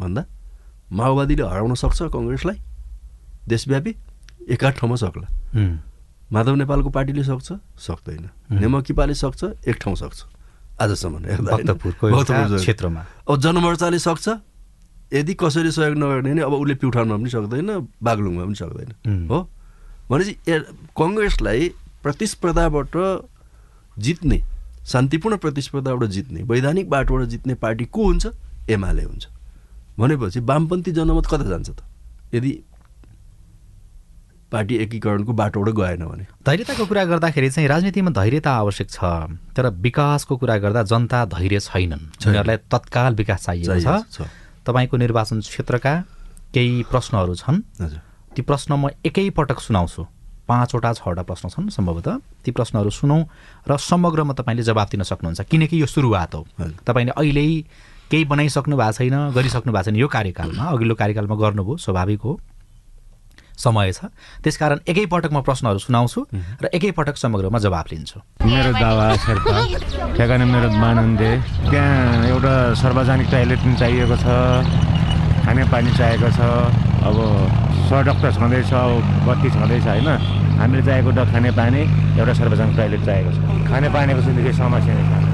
भन्दा 0.00 0.24
माओवादीले 0.92 1.42
हराउन 1.42 1.74
सक्छ 1.74 2.02
कङ्ग्रेसलाई? 2.02 2.58
देशव्यापी? 3.48 3.96
एकाध 4.48 4.72
ठाउँमा 4.72 4.96
सक्ला। 4.96 5.28
माधव 6.32 6.54
नेपालको 6.54 6.90
पार्टीले 6.90 7.24
सक्छ? 7.24 7.52
सक्दैन। 7.78 8.30
नेमकिपाले 8.60 9.14
सक्छ? 9.14 9.44
एक 9.68 9.76
ठाउँ 9.80 9.96
सक्छ। 9.96 10.18
आजसम्म 10.80 11.14
क्षेत्रमा। 12.56 13.00
अब 13.30 13.36
जनमोर्चाले 13.40 13.98
सक्छ? 13.98 14.28
यदि 15.14 15.34
कसैले 15.34 15.70
सहयोग 15.70 15.98
नगर्ने 15.98 16.32
भने 16.32 16.42
अब 16.42 16.52
उसले 16.52 16.74
प्युठानमा 16.74 17.16
पनि 17.16 17.30
सक्दैन 17.30 17.88
बागलुङमा 18.02 18.44
पनि 18.44 18.54
सक्दैन। 18.54 19.26
हो? 19.26 19.50
भनेपछि 20.10 20.36
ए- 20.48 20.64
कङ्ग्रेसलाई 20.98 21.70
प्रतिस्पर्धाबाट 22.02 23.22
जित्ने 23.98 24.42
शान्तिपूर्ण 24.86 25.36
प्रतिस्पर्धाबाट 25.36 26.08
जित्ने 26.08 26.42
वैधानिक 26.42 26.90
बाटोबाट 26.90 27.24
जित्ने 27.24 27.54
पार्टी 27.54 27.84
को 27.84 28.04
हुन्छ? 28.04 28.26
एमाले 28.70 29.02
हुन्छ। 29.02 29.28
भनेपछि 29.98 30.40
वामपन्थी 30.40 30.92
जनमत 30.92 31.26
कता 31.26 31.48
जान्छ 31.48 31.70
त? 31.70 31.76
यदि 32.34 32.60
पार्टी 34.52 34.76
एकीकरणको 34.76 35.32
बाटोबाट 35.32 35.74
गएन 35.74 36.06
भने। 36.06 36.22
धैर्यताको 36.22 36.86
कुरा 36.86 37.04
गर्दाखेरि 37.04 37.50
चाहिँ 37.50 37.68
राजनीतिमा 37.68 38.10
धैर्यता 38.10 38.52
आवश्यक 38.52 38.90
छ 38.90 38.98
तर 39.56 39.70
विकासको 39.70 40.36
कुरा 40.36 40.58
गर्दा 40.58 40.82
जनता 40.82 41.24
धैर्य 41.24 41.60
छैनन्। 41.60 41.98
छैन। 41.98 42.28
उनीहरूलाई 42.28 42.56
तत्काल 42.56 43.14
विकास 43.14 43.42
चाहिएको 43.44 44.02
छ। 44.02 44.22
तपाईँको 44.70 44.96
निर्वाचन 44.96 45.40
क्षेत्रका 45.42 45.94
केही 46.54 46.82
प्रश्नहरू 46.86 47.34
छन्। 47.34 47.58
ती 48.34 48.42
प्रश्न 48.42 48.70
म 48.78 48.94
एकैपटक 49.02 49.58
सुनाउँछु। 49.58 50.02
पाँचवटा 50.46 50.92
छवटा 50.94 51.22
प्रश्न 51.22 51.48
छन् 51.48 51.70
सम्भवतः। 51.70 52.18
ती 52.44 52.50
प्रश्नहरू 52.50 52.90
सुनौँ 52.90 53.22
र 53.66 53.76
समग्रमा 53.76 54.34
तपाईँले 54.34 54.62
जवाब 54.62 54.88
दिन 54.90 55.02
सक्नुहुन्छ। 55.02 55.40
किनकि 55.50 55.74
यो 55.82 55.86
सुरुवात 55.86 56.34
हो। 56.34 56.46
तपाईँले 56.86 57.12
अहिले 57.18 57.46
केही 58.10 58.24
बनाइसक्नु 58.26 58.76
भएको 58.76 58.92
छैन 58.98 59.30
गरिसक्नु 59.30 59.72
भएको 59.72 59.84
छैन। 59.90 59.96
यो 59.96 60.08
कार्यकालमा 60.10 60.64
अघिल्लो 60.64 60.94
कार्यकालमा 60.94 61.34
गर्नुभयो 61.34 61.76
स्वाभाविक 61.76 62.20
हो। 62.22 62.32
समय 63.60 63.92
छ। 63.92 64.08
त्यसकारण 64.44 64.78
एकैपटक 64.88 65.32
म 65.32 65.40
प्रश्नहरू 65.44 65.78
सुनाउँछु 65.78 66.20
र 66.62 66.66
एकैपटक 66.72 67.16
समग्रमा 67.16 67.58
जवाब 67.60 67.86
लिन्छु। 67.92 68.18
मेरो 68.48 68.72
दावा 68.72 69.06
शेर्पा 69.20 69.56
ठेगाना 70.16 70.44
मेरो 70.48 70.68
मानन्दे 70.80 71.30
त्यहाँ 71.70 72.26
एउटा 72.32 72.54
सार्वजनिक 72.80 73.28
टोइलेट 73.30 73.58
पनि 73.60 73.76
चाहिएको 73.76 74.16
छ 74.16 74.26
खानेपानी 75.44 75.90
चाहिएको 75.96 76.28
छ 76.36 76.40
अब 77.08 77.16
सडक 77.88 78.16
त 78.22 78.24
छँदैछ 78.36 78.72
अब 78.72 78.92
बत्ती 79.26 79.48
छँदैछ 79.50 79.86
होइन? 79.86 80.08
हामीले 80.60 80.82
चाहिएको 80.84 81.10
त 81.16 81.20
खानेपानी 81.32 81.82
एउटा 82.20 82.32
सार्वजनिक 82.40 82.76
टोइलेट 82.76 83.02
चाहिएको 83.08 83.30
छ। 83.32 83.38
खानेपानीको 83.68 84.20
चाहिँ 84.20 84.36
निकै 84.36 84.52
समस्या 84.60 84.94
नै 84.94 85.04
छ। 85.10 85.29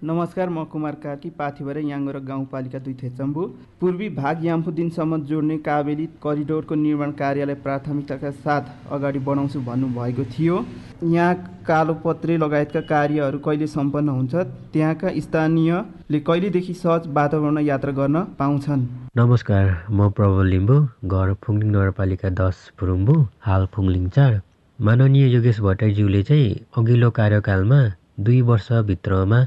नमस्कार 0.00 0.48
म 0.48 0.62
कुमार 0.70 0.94
कार्की 1.02 1.28
पाथिभरे 1.38 1.80
याङ्गो 1.82 2.20
गाउँपालिका 2.26 2.78
दुई 2.78 2.92
थेचम्बु 2.94 3.42
पूर्वी 3.80 4.08
भाग 4.14 4.44
याम्फुदिनसम्म 4.44 5.18
जोड्ने 5.26 5.56
काबेली 5.58 6.06
करिडोरको 6.22 6.74
निर्माण 6.74 7.12
कार्यलाई 7.18 7.54
प्राथमिकताका 7.64 8.30
साथ 8.38 8.62
अगाडि 8.94 9.18
बढाउँछु 9.26 9.60
भन्नुभएको 9.60 10.24
थियो। 10.30 10.62
यहाँ 11.04 11.34
कालोपत्रे 11.66 12.36
लगायतका 12.38 12.80
कार्यहरू 12.86 13.38
कहिले 13.42 13.66
सम्पन्न 13.66 14.08
हुन्छ 14.18 14.34
त्यहाँका 14.72 15.08
स्थानीयले 15.18 16.20
कहिलेदेखि 16.22 16.74
सहज 16.78 17.10
वातावरणमा 17.18 17.60
यात्रा 17.66 17.92
गर्न 17.98 18.24
पाउँछन्? 18.38 18.88
नमस्कार 19.18 19.66
म 19.90 20.10
प्रबल 20.14 20.46
लिम्बू 20.46 20.80
घर 21.10 21.34
फुङलिङ 21.42 21.68
नगरपालिका 21.74 22.28
दस 22.38 22.56
फुरुम्बु 22.78 23.22
हाल 23.42 23.66
फुङलिङ 23.74 24.08
चार। 24.14 24.42
माननीय 24.78 25.34
योगेश 25.34 25.60
भट्टराईज्यूले 25.60 26.22
चाहिँ 26.22 26.50
अघिल्लो 26.78 27.10
कार्यकालमा 27.18 27.86
दुई 28.26 28.40
वर्षभित्रमा 28.42 29.38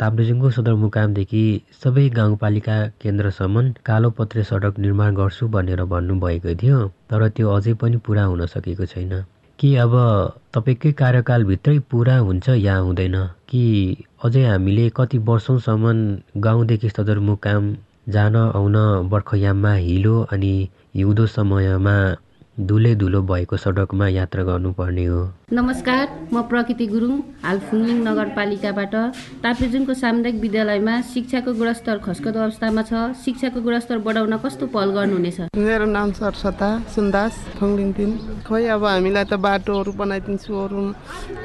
ताप्लेजुङको 0.00 0.50
सदरमुकामदेखि 0.56 1.42
सबै 1.84 2.08
गाउँपालिका 2.16 2.76
केन्द्रसम्म 3.02 3.62
कालोपत्रे 3.86 4.42
सडक 4.50 4.78
निर्माण 4.78 5.14
गर्छु 5.16 5.48
भनेर 5.54 5.84
भन्नुभएको 5.92 6.54
थियो 6.62 6.80
तर 7.10 7.28
त्यो 7.36 7.52
अझै 7.56 7.74
पनि 7.82 7.96
पुरा 8.06 8.24
हुन 8.24 8.46
सकेको 8.54 8.86
छैन। 8.94 9.12
कि 9.58 9.74
अब 9.76 9.94
तपाईँकै 10.54 10.92
कार्यकालभित्रै 11.00 11.78
पुरा 11.90 12.16
हुन्छ 12.18 12.48
या 12.48 12.76
हुँदैन? 12.76 13.16
कि 13.48 13.62
अझै 14.24 14.44
हामीले 14.46 14.88
कति 14.96 15.18
वर्षौँसम्म 15.28 16.40
गाउँदेखि 16.40 16.88
सदरमुकाम 16.88 17.74
जान 18.08 18.36
आउन 18.36 18.76
बर्खयाममा 19.10 19.72
हिलो 19.74 20.14
अनि 20.32 20.54
हिउँदो 20.96 21.26
समयमा 21.36 21.96
धुलो 22.70 23.22
भएको 23.32 23.56
सडकमा 23.56 24.08
यात्रा 24.08 24.44
गर्नुपर्ने 24.44 25.04
हो? 25.06 25.20
नमस्कार 25.52 26.08
म 26.32 26.40
प्रकृति 26.50 26.86
गुरुङ 26.86 27.14
हाल 27.42 27.58
फुङलिङ 27.68 27.96
नगरपालिकाबाट। 28.06 28.92
ताप्लेजुङको 29.42 29.94
सामुदायिक 30.02 30.36
विद्यालयमा 30.40 30.94
शिक्षाको 31.10 31.52
गुणस्तर 31.58 31.98
खस्कदो 32.06 32.38
अवस्थामा 32.38 32.82
छ। 32.86 33.18
शिक्षाको 33.18 33.60
गुणस्तर 33.60 33.98
बढाउन 34.06 34.36
कस्तो 34.46 34.66
पहल 34.70 34.90
गर्नुहुनेछ? 34.94 35.38
मेरो 35.58 35.86
नाम 35.90 36.12
सरस्वता 36.14 36.68
सुन्दास 36.94 37.32
फुङलिङ 37.58 37.90
तिन। 37.98 38.10
खोइ 38.46 38.64
अब 38.74 38.84
हामीलाई 38.84 39.24
त 39.26 39.34
बाटोहरू 39.42 39.92
बनाइदिन्छु 39.98 40.54
अरू 40.54 40.82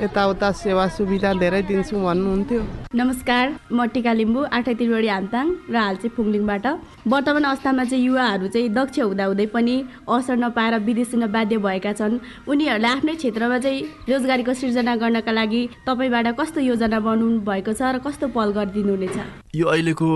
यताउता 0.05 0.51
सेवा 0.61 0.85
सुविधा 0.97 1.33
धेरै 1.41 1.61
दिन्छु 1.65 1.95
भन्नुहुन्थ्यो। 2.05 2.61
नमस्कार 3.01 3.45
म 3.73 3.89
टिका 3.89 4.13
लिम्बू 4.21 4.41
आठै 4.53 4.73
त्रिवेणी 4.77 5.09
हामताङ 5.15 5.45
र 5.73 5.75
हाल 5.81 5.95
चाहिँ 6.05 6.13
फुङलिङबाट। 6.13 6.65
वर्तमान 7.09 7.43
अवस्थामा 7.49 7.83
चाहिँ 7.89 8.05
युवाहरू 8.05 8.53
चाहिँ 8.53 8.69
दक्ष 8.69 8.99
हुँदाहुँदै 9.01 9.47
पनि 9.57 9.75
अवसर 10.05 10.37
नपाएर 10.45 10.73
विदेश 10.85 11.11
बाध्य 11.25 11.57
भएका 11.57 11.93
छन्। 11.97 12.21
उनीहरूलाई 12.45 12.91
आफ्नै 12.93 13.15
क्षेत्रमा 13.17 13.59
चाहिँ 13.65 13.94
रोजगारीको 14.09 14.53
सिर्जना 14.53 14.95
गर्नका 15.01 15.31
लागि 15.31 15.61
तपाईँबाट 15.87 16.27
कस्तो 16.39 16.59
योजना 16.61 16.99
बनाउनु 16.99 17.39
भएको 17.41 17.73
छ 17.73 17.81
र 17.95 17.99
कस्तो 18.05 18.27
पहल 18.35 18.49
गरिदिनु 18.57 18.91
हुनेछ 18.95 19.17
यो 19.55 19.65
अहिलेको 19.65 20.07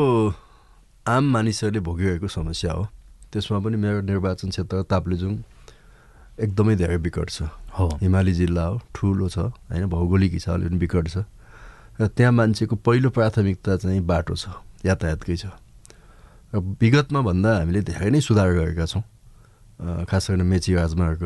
आम 1.07 1.23
मानिसहरूले 1.33 1.79
भोगिरहेको 1.79 2.27
समस्या 2.27 2.71
हो। 2.73 2.83
त्यसमा 3.33 3.59
पनि 3.65 3.77
मेरो 3.77 4.01
निर्वाचन 4.05 4.49
क्षेत्र 4.49 4.81
ताप्लेजुङ 4.89 5.33
एकदमै 6.39 6.75
धेरै 6.75 6.97
विकट 7.01 7.29
छ। 7.29 7.49
हो। 7.77 7.87
हिमाली 8.01 8.33
जिल्ला 8.33 8.65
हो 8.65 8.75
ठुलो 8.95 9.27
छ 9.29 9.37
होइन 9.69 9.85
भौगोलिक 9.89 10.31
हिसाबले 10.33 10.69
पनि 10.69 10.77
विकट 10.77 11.05
छ। 11.09 11.17
र 11.99 12.07
त्यहाँ 12.07 12.31
मान्छेको 12.31 12.75
पहिलो 12.85 13.09
प्राथमिकता 13.09 13.77
चाहिँ 13.81 14.01
बाटो 14.05 14.35
छ 14.35 14.53
यातायातकै 14.85 15.35
छ। 15.35 15.45
र 16.53 16.61
विगतमा 16.77 17.21
भन्दा 17.21 17.49
हामीले 17.57 17.81
धेरै 17.85 18.09
नै 18.09 18.21
सुधार 18.21 18.49
गरेका 18.53 18.85
छौँ। 18.85 19.03
खास 20.05 20.29
गरेर 20.31 20.43
मेची 20.43 20.75
राजमार्ग 20.75 21.23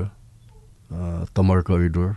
तमर 1.35 1.59
करिडोर 1.67 2.09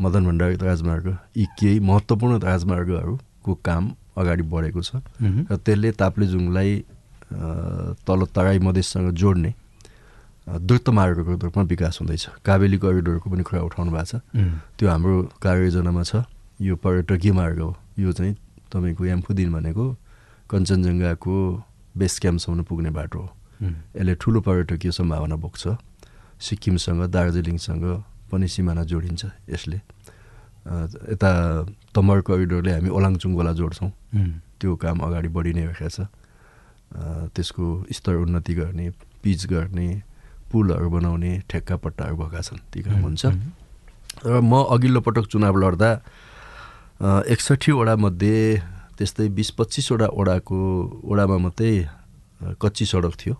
मदन 0.00 0.22
भण्डारी 0.26 0.56
राजमार्ग 0.60 1.06
यी 1.36 1.44
केही 1.58 1.78
महत्त्वपूर्ण 1.80 2.38
राजमार्गहरूको 2.40 3.54
काम 3.64 3.84
अगाडि 4.16 4.42
बढेको 4.42 4.80
छ। 4.82 4.90
र 5.50 5.56
त्यसले 5.56 5.90
ताप्लेजुङलाई 6.00 6.70
तल 8.06 8.20
तराई 8.34 8.58
मधेससँग 8.58 9.10
जोड्ने 9.12 9.54
द्रुत 10.46 10.88
मार्गको 10.90 11.32
रूपमा 11.42 11.62
विकास 11.64 11.98
हुँदैछ। 12.00 12.24
काबेली 12.44 12.78
करिडोरको 12.78 13.26
पनि 13.30 13.42
कुरा 13.42 13.60
उठाउनु 13.66 13.90
भएको 13.90 14.06
छ। 14.06 14.22
त्यो 14.78 14.86
हाम्रो 14.88 15.14
कार्ययोजनामा 15.42 16.02
छ। 16.02 16.22
यो 16.60 16.76
पर्यटकीय 16.76 17.32
मार्ग 17.32 17.58
हो। 17.60 17.70
यो 17.98 18.12
चाहिँ 18.12 18.34
तपाईँको 18.72 19.04
याम्फुदिन 19.04 19.48
भनेको 19.52 19.84
कञ्चनजङ्घाको 20.50 21.34
बेस 21.98 22.14
क्याम्पसम्म 22.22 22.62
पुग्ने 22.68 22.90
बाटो 22.94 23.18
हो। 23.18 23.28
यसले 23.96 24.14
ठुलो 24.20 24.40
पर्यटकीय 24.40 24.90
सम्भावना 24.92 25.36
बोक्छ। 25.36 25.62
सिक्किमसँग 26.38 27.02
दार्जिलिङसँग 27.10 27.84
पनि 28.30 28.46
सिमाना 28.48 28.82
जोडिन्छ 28.90 29.22
यसले। 29.50 29.78
यता 31.14 31.30
तमर 31.94 32.18
करिडोरले 32.26 32.72
हामी 32.72 32.90
ओलाङचुङवाला 32.90 33.52
जोड्छौँ। 33.54 33.90
त्यो 34.58 34.70
काम 34.82 34.96
अगाडि 35.06 35.28
बढी 35.30 35.52
नै 35.54 35.64
रहेको 35.70 35.88
छ। 35.88 35.98
त्यसको 37.34 37.64
स्तर 37.92 38.14
उन्नति 38.24 38.54
गर्ने 38.54 38.86
पिच 39.22 39.40
गर्ने 39.46 39.88
पुलहरू 40.50 40.88
बनाउने 40.90 41.32
ठेक्का 41.50 41.76
पट्टाहरू 41.82 42.16
भएका 42.16 42.40
छन् 42.46 42.62
ती 42.70 42.78
काम 42.82 43.02
हुन्छ। 43.02 43.22
र 44.26 44.40
म 44.40 44.52
अघिल्लो 44.74 45.00
पटक 45.06 45.26
चुनाव 45.30 45.54
लड्दा 45.62 45.90
एकसट्ठी 47.30 47.72
वडामध्ये 47.72 48.36
त्यस्तै 48.96 49.28
बिस 49.28 49.50
पच्चिसवटा 49.58 50.06
वडाको 50.18 50.58
वडामा 51.04 51.36
मात्रै 51.44 51.72
कच्ची 52.62 52.84
सडक 52.86 53.14
थियो। 53.20 53.34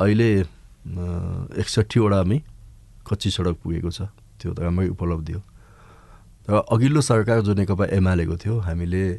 अहिले 0.00 0.30
एकसट्ठी 1.60 1.98
वडामै 2.00 2.38
कच्ची 3.10 3.30
सडक 3.30 3.56
पुगेको 3.64 3.90
छ। 3.90 4.02
त्यो 4.40 4.54
त 4.54 4.60
राम्रै 4.60 4.88
उपलब्धि 4.88 5.32
हो। 5.32 5.42
र 6.50 6.54
अघिल्लो 6.72 7.00
सरकार 7.00 7.40
जो 7.40 7.54
नेकपा 7.54 7.84
एमालेको 7.84 8.36
थियो 8.36 8.58
हामीले 8.58 9.12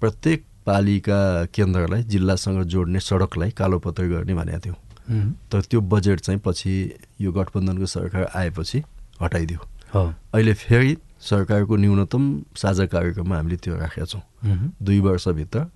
प्रत्येक 0.00 0.44
पालिका 0.66 1.44
केन्द्रलाई 1.44 2.02
जिल्लासँग 2.02 2.62
जोड्ने 2.62 3.00
सडकलाई 3.00 3.50
कालोपत्र 3.50 4.04
गर्ने 4.04 4.34
भनेका 4.34 4.58
थियौँ। 4.58 4.76
तर 5.52 5.60
त्यो 5.60 5.80
बजेट 5.80 6.20
चाहिँ 6.20 6.40
पछि 6.44 6.94
यो 7.20 7.32
गठबन्धनको 7.32 7.86
सरकार 7.86 8.30
आएपछि 8.34 8.82
हटाइदियो। 9.22 9.58
अहिले 10.34 10.54
फेरि 10.54 10.96
सरकारको 11.20 11.76
न्यूनतम 11.76 12.42
साझा 12.56 12.86
कार्यक्रममा 12.86 13.36
हामीले 13.36 13.56
त्यो 13.56 13.76
राखेका 13.76 14.04
छौँ। 14.04 14.20
दुई 14.82 15.00
वर्षभित्र 15.00 15.66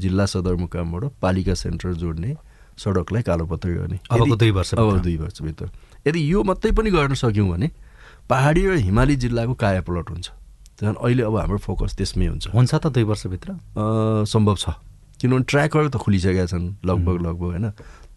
जिल्ला 0.00 0.26
सदरमुकामबाट 0.26 1.10
पालिका 1.22 1.54
सेन्टर 1.54 1.92
जोड्ने 1.92 2.36
सडकलाई 2.78 3.22
कालोपत्र 3.22 3.68
गर्ने। 3.68 3.98
अबको 4.10 4.26
यदि- 4.26 4.38
दुई 4.38 4.50
वर्षभित्र। 4.50 4.96
अब 4.96 5.02
दुई 5.02 5.16
वर्षभित्र। 5.16 5.70
यदि 6.06 6.20
यो 6.32 6.42
मात्रै 6.44 6.70
पनि 6.72 6.90
गर्न 6.90 7.14
सक्यौँ 7.14 7.48
भने 7.48 7.68
पहाडी 8.28 8.62
र 8.66 8.72
हिमाली 8.80 9.16
जिल्लाको 9.16 9.54
कायापलट 9.54 10.06
हुन्छ। 10.10 10.28
त्यहाँ 10.78 10.94
अहिले 11.00 11.22
अब 11.22 11.36
हाम्रो 11.36 11.58
फोकस 11.58 11.96
त्यसमै 11.96 12.26
हुन्छ। 12.26 12.44
हुन्छ 12.50 12.72
त 12.74 12.86
दुई 12.90 13.04
वर्षभित्र? 13.04 13.48
सम्भव 14.26 14.56
छ। 14.56 14.66
किनभने 15.20 15.44
ट्र्याकहरू 15.48 15.88
त 15.88 15.96
खुलिसकेका 15.96 16.46
छन् 16.50 16.66
लगभग 16.84 17.16
लगभग 17.24 17.48
होइन? 17.54 17.66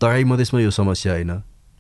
तराई 0.02 0.24
मधेसमा 0.24 0.60
यो 0.62 0.72
समस्या 0.72 1.14
होइन। 1.14 1.32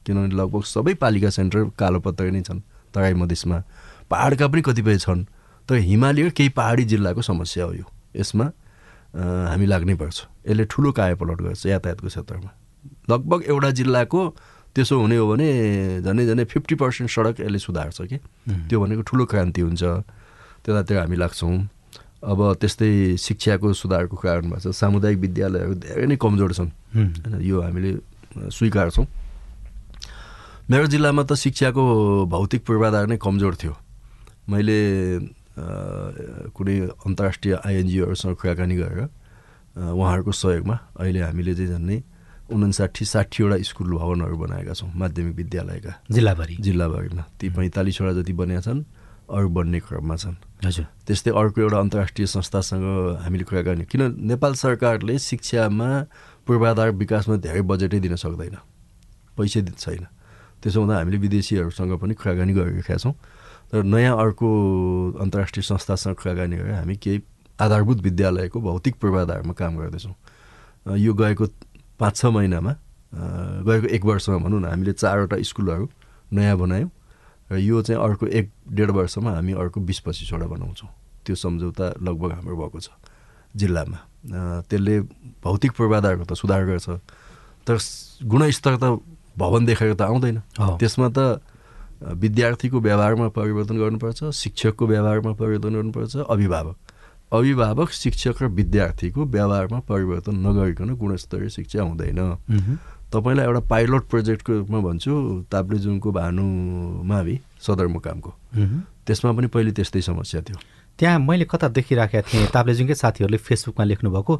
किनभने 0.05 0.35
लगभग 0.35 0.63
सबै 0.63 0.93
पालिका 1.01 1.29
सेन्टर 1.29 1.75
कालोपत्र 1.75 2.31
नै 2.31 2.41
छन् 2.47 2.61
तराई 2.93 3.13
मधेसमा 3.13 3.57
पाहाडका 4.07 4.47
पनि 4.47 4.61
कतिपय 4.63 4.97
छन् 5.03 5.25
तर 5.67 5.75
हिमाली 5.83 6.21
र 6.23 6.29
केही 6.31 6.49
पहाडी 6.55 6.83
जिल्लाको 6.87 7.21
समस्या 7.21 7.63
हो 7.65 7.73
यो। 7.73 7.85
यसमा 8.15 8.45
हामी 9.51 9.65
लाग्नै 9.65 9.95
पर्छ। 9.99 10.17
यसले 10.47 10.63
ठुलो 10.71 10.91
कायापलट 10.93 11.39
गर्छ 11.41 11.65
यातायातको 11.65 12.07
क्षेत्रमा। 12.07 12.49
लगभग 13.09 13.39
एउटा 13.47 13.69
जिल्लाको 13.71 14.21
त्यसो 14.77 14.93
हुने 15.01 15.17
हो 15.17 15.25
भने 15.33 15.47
झन्डै 16.05 16.23
झन्डै 16.29 16.45
फिफ्टी 16.53 16.75
पर्सेन्ट 16.77 17.09
सडक 17.09 17.41
यसले 17.41 17.59
सुधार्छ 17.59 17.97
कि। 18.05 18.17
त्यो 18.69 18.77
भनेको 18.77 19.01
ठुलो 19.01 19.25
क्रान्ति 19.25 19.61
हुन्छ। 19.65 19.83
त्यतातिर 20.61 20.97
हामी 21.01 21.17
लाग्छौँ। 21.17 21.57
अब 22.17 22.39
त्यस्तै 22.61 23.17
शिक्षाको 23.17 23.73
सुधारको 23.73 24.15
कारण 24.17 24.45
भएको 24.53 24.69
छ 24.69 24.75
सामुदायिक 24.77 25.17
विद्यालयहरू 25.17 25.73
धेरै 25.81 26.05
नै 26.05 26.17
कमजोर 26.17 26.51
छन्। 26.53 26.69
होइन 26.93 27.41
यो 27.41 27.57
हामीले 27.61 27.91
स्वीकार्छौँ। 28.53 29.05
मेरो 30.69 30.85
जिल्लामा 30.93 31.23
त 31.23 31.33
शिक्षाको 31.33 31.81
भौतिक 32.29 32.61
पूर्वाधार 32.67 33.05
नै 33.07 33.17
कमजोर 33.17 33.53
थियो। 33.57 33.73
मैले 34.49 34.77
कुनै 36.53 36.75
अन्तर्राष्ट्रिय 37.05 37.53
आइएनजिओहरूसँग 37.65 38.35
कुराकानी 38.35 38.75
गरेर 38.77 39.01
उहाँहरूको 39.77 40.31
सहयोगमा 40.31 40.75
अहिले 41.01 41.19
हामीले 41.21 41.53
चाहिँ 41.55 41.71
झन्डै 41.77 41.97
उन्साठी 42.47 43.05
साठीवटा 43.05 43.57
स्कुल 43.63 43.87
भवनहरू 43.97 44.37
बनाएका 44.37 44.73
छौँ 44.73 44.91
माध्यमिक 44.95 45.35
विद्यालयका। 45.35 45.91
जिल्लाभरि? 46.11 46.55
जिल्लाभरिमा। 46.59 47.23
ती 47.39 47.49
पैँतालिसवटा 47.49 48.13
जति 48.21 48.33
बनेका 48.33 48.61
छन् 48.61 48.83
अरू 49.27 49.49
बन्ने 49.51 49.79
क्रममा 49.83 50.15
छन्। 50.15 50.35
हजुर। 50.63 50.85
त्यस्तै 51.03 51.31
अर्को 51.35 51.61
एउटा 51.61 51.77
अन्तर्राष्ट्रिय 51.77 52.27
संस्थासँग 52.27 52.85
हामीले 53.19 53.43
कुराकानी 53.43 53.83
किन 53.91 54.01
नेपाल 54.23 54.53
सरकारले 54.55 55.19
शिक्षामा 55.19 55.89
पूर्वाधार 56.47 56.89
विकासमा 56.95 57.35
धेरै 57.43 57.61
बजेटै 57.67 57.99
दिन 57.99 58.15
सक्दैन। 58.15 58.55
पैसै 59.35 59.61
छैन। 59.67 60.07
त्यसो 60.63 60.79
हुँदा 60.79 60.95
हामीले 60.95 61.17
विदेशीहरूसँग 61.19 61.91
पनि 61.99 62.13
कुराकानी 62.15 62.53
गरिरहेका 62.55 62.95
छौँ। 62.95 63.13
तर 63.67 63.83
नयाँ 63.83 64.15
अर्को 64.15 64.47
अन्तर्राष्ट्रिय 65.19 65.63
संस्थासँग 65.67 66.15
कुराकानी 66.15 66.55
गरेर 66.55 66.73
हामी 66.79 66.95
केही 66.95 67.19
आधारभूत 67.59 67.99
विद्यालयको 68.01 68.57
भौतिक 68.61 68.95
पूर्वाधारमा 68.95 69.53
काम 69.53 69.75
गर्दैछौँ। 69.75 70.15
यो 70.87 71.13
गएको 71.13 71.45
पाँच 71.99 72.15
छ 72.15 72.25
महिनामा 72.25 72.71
गएको 73.65 73.87
एक 73.87 74.03
वर्षमा 74.05 74.37
भनौँ 74.37 74.59
न 74.61 74.65
हामीले 74.65 74.93
चारवटा 74.93 75.41
स्कुलहरू 75.41 75.85
नयाँ 76.33 76.57
बनायौँ 76.57 76.89
र 77.51 77.57
यो 77.57 77.81
चाहिँ 77.81 78.01
अर्को 78.01 78.25
एक 78.27 78.51
डेढ 78.75 78.89
वर्षमा 78.91 79.31
हामी 79.31 79.53
अर्को 79.53 79.79
बिस 79.81 79.99
पच्चिसवटा 80.03 80.47
बनाउँछौँ। 80.47 80.89
त्यो 81.25 81.35
सम्झौता 81.35 81.85
लगभग 82.03 82.31
हाम्रो 82.31 82.55
भएको 82.55 82.79
छ 82.79 82.89
जिल्लामा। 83.55 83.99
त्यसले 84.67 84.95
भौतिक 85.43 85.71
पूर्वाधारको 85.77 86.23
त 86.27 86.33
सुधार 86.35 86.65
गर्छ 86.67 86.87
तर 87.63 87.75
गुणस्तर 88.27 88.75
त 88.77 88.99
भवन 89.37 89.65
देखेर 89.65 89.93
त 89.95 90.01
आउँदैन। 90.01 90.37
त्यसमा 90.59 91.07
त 91.09 91.39
विद्यार्थीको 91.97 92.77
व्यवहारमा 92.79 93.27
परिवर्तन 93.33 93.75
गर्नुपर्छ 93.79 94.19
शिक्षकको 94.33 94.83
व्यवहारमा 94.87 95.31
परिवर्तन 95.33 95.73
गर्नुपर्छ 95.73 96.15
अभिभावक। 96.29 96.77
अभिभावक 97.31 97.89
शिक्षक 97.91 98.41
र 98.41 98.45
विद्यार्थीको 98.49 99.25
व्यवहारमा 99.25 99.79
परिवर्तन 99.83 100.35
नगरिकन 100.47 100.95
गुणस्तरीय 100.95 101.49
शिक्षा 101.49 101.81
हुँदैन। 101.83 102.19
तपाईँलाई 103.11 103.45
एउटा 103.45 103.61
पाइलट 103.67 104.03
प्रोजेक्टको 104.07 104.53
रूपमा 104.53 104.79
भन्छु 104.79 105.11
ताप्लेजुङको 105.51 106.09
भानु 106.11 106.43
मावि 107.03 107.35
सदरमुकामको। 107.59 108.31
त्यसमा 109.07 109.31
पनि 109.31 109.47
पहिले 109.47 109.71
त्यस्तै 109.71 110.01
समस्या 110.01 110.41
थियो। 110.41 110.57
त्यहाँ 110.99 111.19
मैले 111.19 111.45
कता 111.45 111.67
देखिराखेका 111.67 112.21
थिएँ 112.27 112.47
ताप्लेजुङकै 112.51 112.95
साथीहरूले 112.95 113.37
फेसबुकमा 113.37 113.83
लेख्नुभएको 113.85 114.33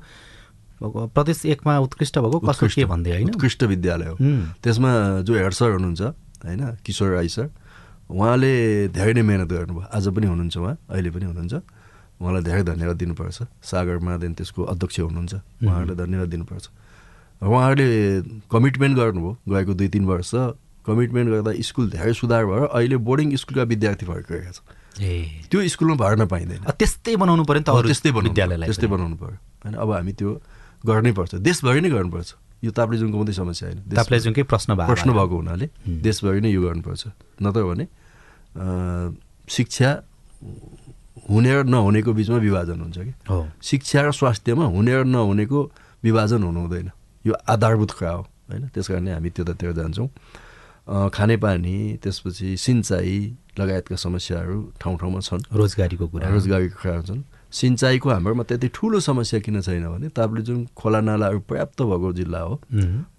प्रदेश 1.12 1.46
एकमा 1.46 1.74
उत्कृष्ट 1.80 2.18
भएको 2.20 2.40
कसो 2.40 2.68
के 2.68 2.86
भन्दै 2.86 3.12
होइन? 3.12 3.28
उत्कृष्ट 3.30 3.64
विद्यालय 3.64 4.08
हो। 4.08 4.16
हुँ। 4.16 4.62
त्यसमा 4.64 4.92
जो 5.28 5.34
हेड 5.34 5.54
सर 5.54 5.70
हुनुहुन्छ 5.76 6.02
होइन 6.46 6.62
किशोर 6.86 7.10
राई 7.14 7.30
सर 7.30 7.50
उहाँले 8.10 8.88
धेरै 8.96 9.14
नै 9.14 9.22
मेहनत 9.22 9.50
गर्नुभयो। 9.52 9.88
आज 9.92 10.06
पनि 10.08 10.28
हुनुहुन्छ 10.28 10.58
उहाँ 10.58 10.76
अहिले 10.90 11.10
पनि 11.12 11.26
हुनुहुन्छ। 11.26 11.56
उहाँलाई 12.18 12.44
धेरै 12.44 12.64
धन्यवाद 12.64 12.98
दिनुपर्छ। 12.98 13.38
सागर 13.64 13.98
महादेन 14.02 14.34
त्यसको 14.34 14.62
अध्यक्ष 14.64 15.00
हुनुहुन्छ। 15.00 15.34
उहाँहरूलाई 15.64 15.98
धन्यवाद 15.98 16.30
दिनुपर्छ। 16.30 16.66
उहाँहरूले 17.42 17.90
कमिटमेन्ट 18.52 18.94
गर्नुभयो। 18.98 19.32
गएको 19.46 19.74
दुई 19.74 19.88
तिन 19.94 20.06
वर्ष 20.06 20.32
कमिटमेन्ट 20.88 21.28
गर्दा 21.30 21.52
स्कुल 21.62 21.86
धेरै 21.92 22.14
सुधार 22.16 22.46
भएर 22.48 22.64
अहिले 22.72 22.98
बोर्डिङ 22.98 23.36
स्कुलका 23.36 23.64
विद्यार्थी 23.70 24.06
फर्किरहेका 24.08 24.52
छन्। 24.52 24.66
ए। 25.04 25.46
त्यो 25.52 25.68
स्कुलमा 25.68 25.96
भर्न 26.00 26.26
पाइँदैन। 26.26 26.64
त्यस्तै 26.72 27.16
बनाउनु 27.22 27.44
पर्यो 27.44 27.60
नि 27.60 27.66
त 27.68 27.70
त्यस्तै 27.92 28.12
विद्यालयलाई 28.12 28.68
त्यस्तै। 28.72 28.88
बनाउनु 28.88 29.16
पर्यो। 29.20 29.38
होइन 29.62 29.76
अब 29.78 29.90
हामी 29.92 30.14
त्यो 30.16 30.32
गर्नै 30.88 31.12
पर्छ। 31.12 31.32
देशभरि 31.44 31.82
नै 31.84 31.90
गर्नुपर्छ। 31.92 32.30
यो 32.64 32.72
ताप्लेजुङको 32.74 33.18
मात्रै 33.20 33.36
समस्या 33.36 33.66
होइन। 33.70 33.80
ताप्लेजुङकै 33.94 34.44
प्रश्न 34.50 34.70
प्रश्न 34.74 35.10
भएको 35.14 35.36
हुनाले 35.38 35.68
देशभरि 36.02 36.40
नै 36.42 36.50
यो 36.50 36.62
गर्नुपर्छ। 36.66 37.04
नत्र 37.44 37.62
भने 37.70 37.86
शिक्षा 39.46 39.90
हुने 41.30 41.52
र 41.54 41.64
नहुनेको 41.66 42.14
बिचमा 42.14 42.38
विभाजन 42.38 42.80
हुन्छ 42.82 42.98
कि? 42.98 43.14
शिक्षा 43.62 44.02
र 44.02 44.12
स्वास्थ्यमा 44.12 44.66
हुने 44.66 44.94
र 44.96 45.04
नहुनेको 45.06 45.60
विभाजन 46.04 46.44
हुनु 46.44 46.60
हुँदैन। 46.60 46.92
यो 47.26 47.34
आधारभूत 47.48 47.92
कुरा 47.92 48.12
हो 48.12 48.22
होइन? 48.22 48.68
त्यस 48.74 48.88
कारणले 48.88 49.12
हामी 49.12 49.30
त्यतातिर 49.30 49.72
जान्छौँ। 49.76 50.10
खानेपानी 50.88 51.78
त्यसपछि 52.04 52.56
सिँचाइ 52.58 53.16
लगायतका 53.60 53.96
समस्याहरू 53.96 54.58
ठाउँ 54.80 54.98
ठाउँमा 54.98 55.20
छन्। 55.20 55.44
रोजगारीको 55.52 56.06
कुरा। 56.08 56.28
रोजगारीको 56.32 56.78
कुरा 56.80 57.02
छन् 57.04 57.22
सिँचाइको 57.48 58.08
हाम्रोमा 58.10 58.44
त्यति 58.44 58.68
ठुलो 58.76 59.00
समस्या 59.00 59.40
किन 59.40 59.62
छैन 59.62 59.88
भने 59.88 60.08
ताप्लेजुङ 60.16 60.66
खोला 60.76 61.00
नालाहरू 61.02 61.40
पर्याप्त 61.44 61.80
भएको 61.82 62.14
जिल्ला 62.14 62.40
हो। 62.40 62.54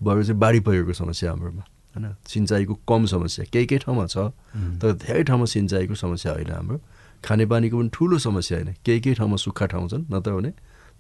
बरु 0.01 0.23
चाहिँ 0.25 0.39
बाढी 0.41 0.61
पहिरोको 0.61 0.93
समस्या 0.93 1.31
हाम्रोमा 1.31 1.65
होइन? 1.97 2.07
सिँचाइको 2.29 2.75
कम 2.89 3.05
समस्या 3.05 3.45
केही 3.53 3.67
केही 3.67 3.81
ठाउँमा 3.85 4.07
छ 4.07 4.33
तर 4.81 4.93
धेरै 5.05 5.23
ठाउँमा 5.29 5.45
सिँचाइको 5.45 5.95
समस्या 5.95 6.33
होइन 6.33 6.51
हाम्रो। 6.53 6.79
खानेपानीको 7.25 7.77
पनि 7.79 7.89
ठुलो 7.93 8.19
समस्या 8.19 8.59
होइन। 8.59 8.75
केही 8.85 9.01
केही 9.01 9.15
ठाउँमा 9.19 9.37
सुक्खा 9.37 9.67
ठाउँ 9.73 9.89
छन् 9.89 10.05
नत्र 10.13 10.33
भने 10.39 10.51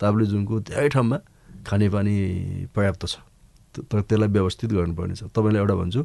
ताप्लेजुङको 0.00 0.54
धेरै 0.68 0.88
ठाउँमा 0.94 1.16
खानेपानी 1.66 2.14
पर्याप्त 2.74 3.06
छ। 3.06 3.16
तर 3.78 4.00
त्यसलाई 4.08 4.28
व्यवस्थित 4.28 4.70
गर्नुपर्ने 4.72 5.14
छ। 5.14 5.22
तपाईँलाई 5.30 5.60
एउटा 5.62 5.74
भन्छु 5.78 6.02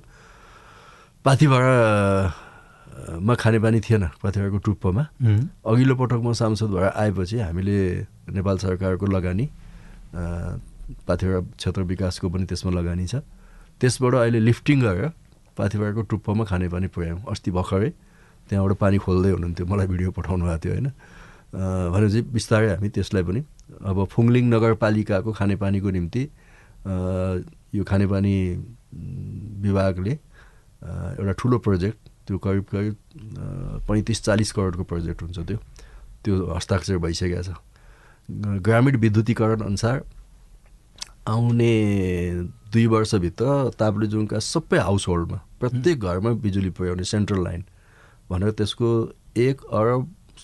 पाथिभाडामा 1.26 3.34
खानेपानी 3.34 3.80
थिएन 3.80 4.04
पाथिभाडाको 4.22 4.58
टुप्पोमा। 4.68 5.04
अघिल्लो 5.66 5.96
पटक 5.96 6.22
म 6.22 6.34
सांसद 6.36 6.70
भएर 6.76 6.92
आएपछि 6.94 7.38
हामीले 7.40 7.78
नेपाल 8.38 8.58
सरकारको 8.60 9.06
लगानी 9.08 9.46
अ, 10.14 10.22
पाथिभरा 11.08 11.40
क्षेत्र 11.58 11.82
विकासको 11.90 12.30
पनि 12.30 12.46
त्यसमा 12.46 12.72
लगानी 12.72 13.06
छ। 13.08 13.16
त्यसबाट 13.82 14.14
अहिले 14.14 14.40
लिफ्टिङ 14.40 14.82
गरेर 14.84 15.10
पाथिभराको 15.58 16.02
टुप्पोमा 16.12 16.44
खानेपानी 16.46 16.88
पुर्यायौँ। 16.94 17.24
अस्ति 17.24 17.52
भर्खरै 17.52 17.90
त्यहाँबाट 18.50 18.78
पानी 18.78 18.98
खोल्दै 19.06 19.32
हुनुहुन्थ्यो। 19.36 19.66
मलाई 19.66 19.88
भिडियो 19.88 20.10
पठाउनु 20.18 20.44
भएको 20.46 20.60
थियो 20.64 20.74
होइन? 20.74 20.88
भनेपछि 21.54 22.20
बिस्तारै 22.34 22.68
हामी 22.74 22.90
त्यसलाई 22.90 23.24
पनि 23.24 23.42
अब 23.90 23.98
फुङलिङ 24.10 24.44
नगरपालिकाको 24.54 25.32
खानेपानीको 25.40 25.90
निम्ति 25.98 26.24
यो 27.78 27.84
खानेपानी 27.84 28.36
विभागले 29.66 30.14
एउटा 30.14 31.34
ठुलो 31.40 31.58
प्रोजेक्ट 31.66 31.98
त्यो 32.28 32.38
करिब 32.38 32.66
करिब 32.74 32.96
पैँतिस 33.88 34.24
चालिस 34.24 34.52
करोडको 34.52 34.84
प्रोजेक्ट 34.84 35.22
हुन्छ 35.24 35.40
त्यो। 35.40 35.58
त्यो 36.24 36.34
हस्ताक्षर 36.56 36.98
भइसकेको 36.98 37.44
छ। 37.44 37.52
ग्रामीण 38.66 38.96
विद्युतीकरण 38.98 39.62
अनुसार 39.62 40.04
आउने 41.28 41.74
दुई 42.74 42.86
वर्षभित्र 42.88 43.46
ताप्लेजुङका 43.80 44.40
सबै 44.40 44.80
हाउस 44.80 45.08
होल्डमा 45.08 45.40
प्रत्येक 45.60 46.00
घरमा 46.00 46.32
बिजुली 46.44 46.70
पुर्याउने 46.78 47.04
सेन्ट्रल 47.04 47.44
लाइन 47.44 47.62
भनेर 48.30 48.52
त्यसको 48.52 48.90
एक 49.38 49.62
अरब 49.72 50.02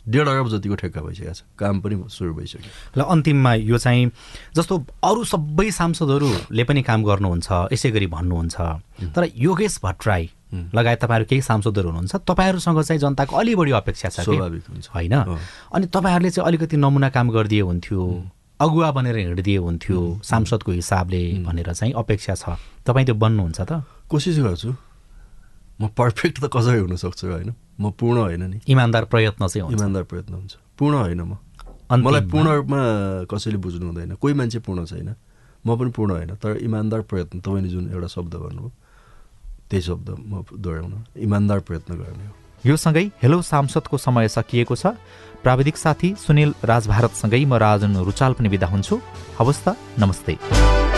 डेढ 0.08 0.28
अरब 0.28 0.48
जतिको 0.50 0.76
ठेक्का 0.76 1.02
भइसकेको 1.02 1.34
छ। 1.34 1.42
काम 1.60 1.80
पनि 1.82 1.96
सुरु 2.10 2.34
भइसक्यो। 2.34 2.72
ल 2.98 3.02
अन्तिममा 3.04 3.54
यो 3.68 3.78
चाहिँ 3.78 4.12
जस्तो 4.56 4.76
अरू 5.04 5.24
सबै 5.24 5.70
सांसदहरूले 5.72 6.63
पनि 6.63 6.82
काम 6.82 7.04
गर्नुहुन्छ 7.04 7.74
यसै 7.74 7.89
गरी 7.92 8.08
भन्नुहुन्छ। 8.08 8.56
तर 9.13 9.24
योगेश 9.36 9.80
भट्टराई 9.84 10.30
लगायत 10.74 11.00
तपाईँहरू 11.04 11.26
केही 11.30 11.42
सांसदहरू 11.42 11.88
हुनुहुन्छ 11.89 12.15
तपाईँहरूसँग 12.26 12.82
चाहिँ 12.82 13.00
जनताको 13.02 13.36
अलि 13.36 13.54
बढी 13.56 13.72
अपेक्षा 13.82 14.10
छ? 14.10 14.26
स्वाभाविक 14.26 14.63
हुन्छ। 14.70 14.88
होइन। 14.89 15.13
अनि 15.74 15.86
तपाईँहरूले 15.94 16.30
चाहिँ 16.30 16.48
अलिकति 16.48 16.78
नमुना 16.78 17.10
काम 17.10 17.30
गरिदिए 17.30 17.62
हुन्थ्यो 17.62 18.02
अगुवा 18.60 18.89
बनेर 18.92 19.18
हिँडिदिए 19.18 19.58
हुन्थ्यो 19.58 20.00
सांसदको 20.24 20.72
हिसाबले 20.72 21.24
भनेर 21.46 21.74
चाहिँ 21.74 21.94
अपेक्षा 21.94 22.34
छ। 22.36 22.58
तपाईँ 22.86 23.06
त्यो 23.06 23.15
बन्नुहुन्छ 23.15 23.60
त? 23.62 23.72
कोसिस 24.10 24.39
गर्छु। 24.39 24.70
म 25.82 25.88
पर्फेक्ट 25.88 26.39
त 26.44 26.50
कसरी 26.54 26.80
हुनसक्छु 26.80 27.28
होइन? 27.28 27.54
म 27.80 27.92
पूर्ण 27.92 28.18
होइन 28.20 28.44
नि। 28.44 28.60
इमान्दार 28.68 29.06
प्रयत्न 29.06 29.48
चाहिँ 29.48 29.63
हुन्छ। 29.63 29.80
इमान्दार 29.80 30.04
प्रयत्न 30.04 30.34
हुन्छ। 30.34 30.54
पूर्ण 30.78 30.96
होइन 30.96 31.22
म। 31.22 31.38
मलाई 31.92 32.22
पूर्ण 32.22 32.48
रूपमा 32.50 32.80
कसैले 33.32 33.58
बुझ्नु 33.58 33.86
हुँदैन। 33.86 34.13
कोही 34.15 34.34
मान्छे 34.34 34.60
पूर्ण 34.60 34.86
छैन। 34.86 35.15
म 35.65 35.76
पनि 35.76 35.92
पूर्ण 35.92 36.12
होइन। 36.12 36.36
तर 36.36 36.58
इमान्दार 36.58 37.02
प्रयत्न 37.02 37.39
तपाईँले 37.39 37.70
जुन 37.70 37.92
एउटा 37.92 38.08
शब्द 38.08 38.34
भन्नुभयो 38.36 38.72
त्यही 39.70 39.82
शब्द 39.82 40.08
म 40.10 40.44
दोहोऱ्याउन 40.52 40.94
इमान्दार 41.18 41.60
प्रयत्न 41.60 41.94
गर्ने 41.96 42.26
हो। 42.28 42.34
यो 42.65 42.76
सँगै 42.76 43.06
हेलो 43.24 43.42
सांसदको 43.42 43.98
समय 43.98 44.28
सकिएको 44.28 44.76
छ। 44.76 44.86
प्राविधिक 45.44 45.78
साथी 45.78 46.15
सुनिल 46.20 46.54
राजभारतसँगै 46.63 47.46
म 47.46 47.54
राजन 47.56 47.96
रुचाल 48.04 48.34
पनि 48.34 48.50
बिदा 48.50 48.68
हुन्छु। 48.68 49.00
हवस् 49.39 49.63
त 49.63 49.68
नमस्ते। 50.00 50.88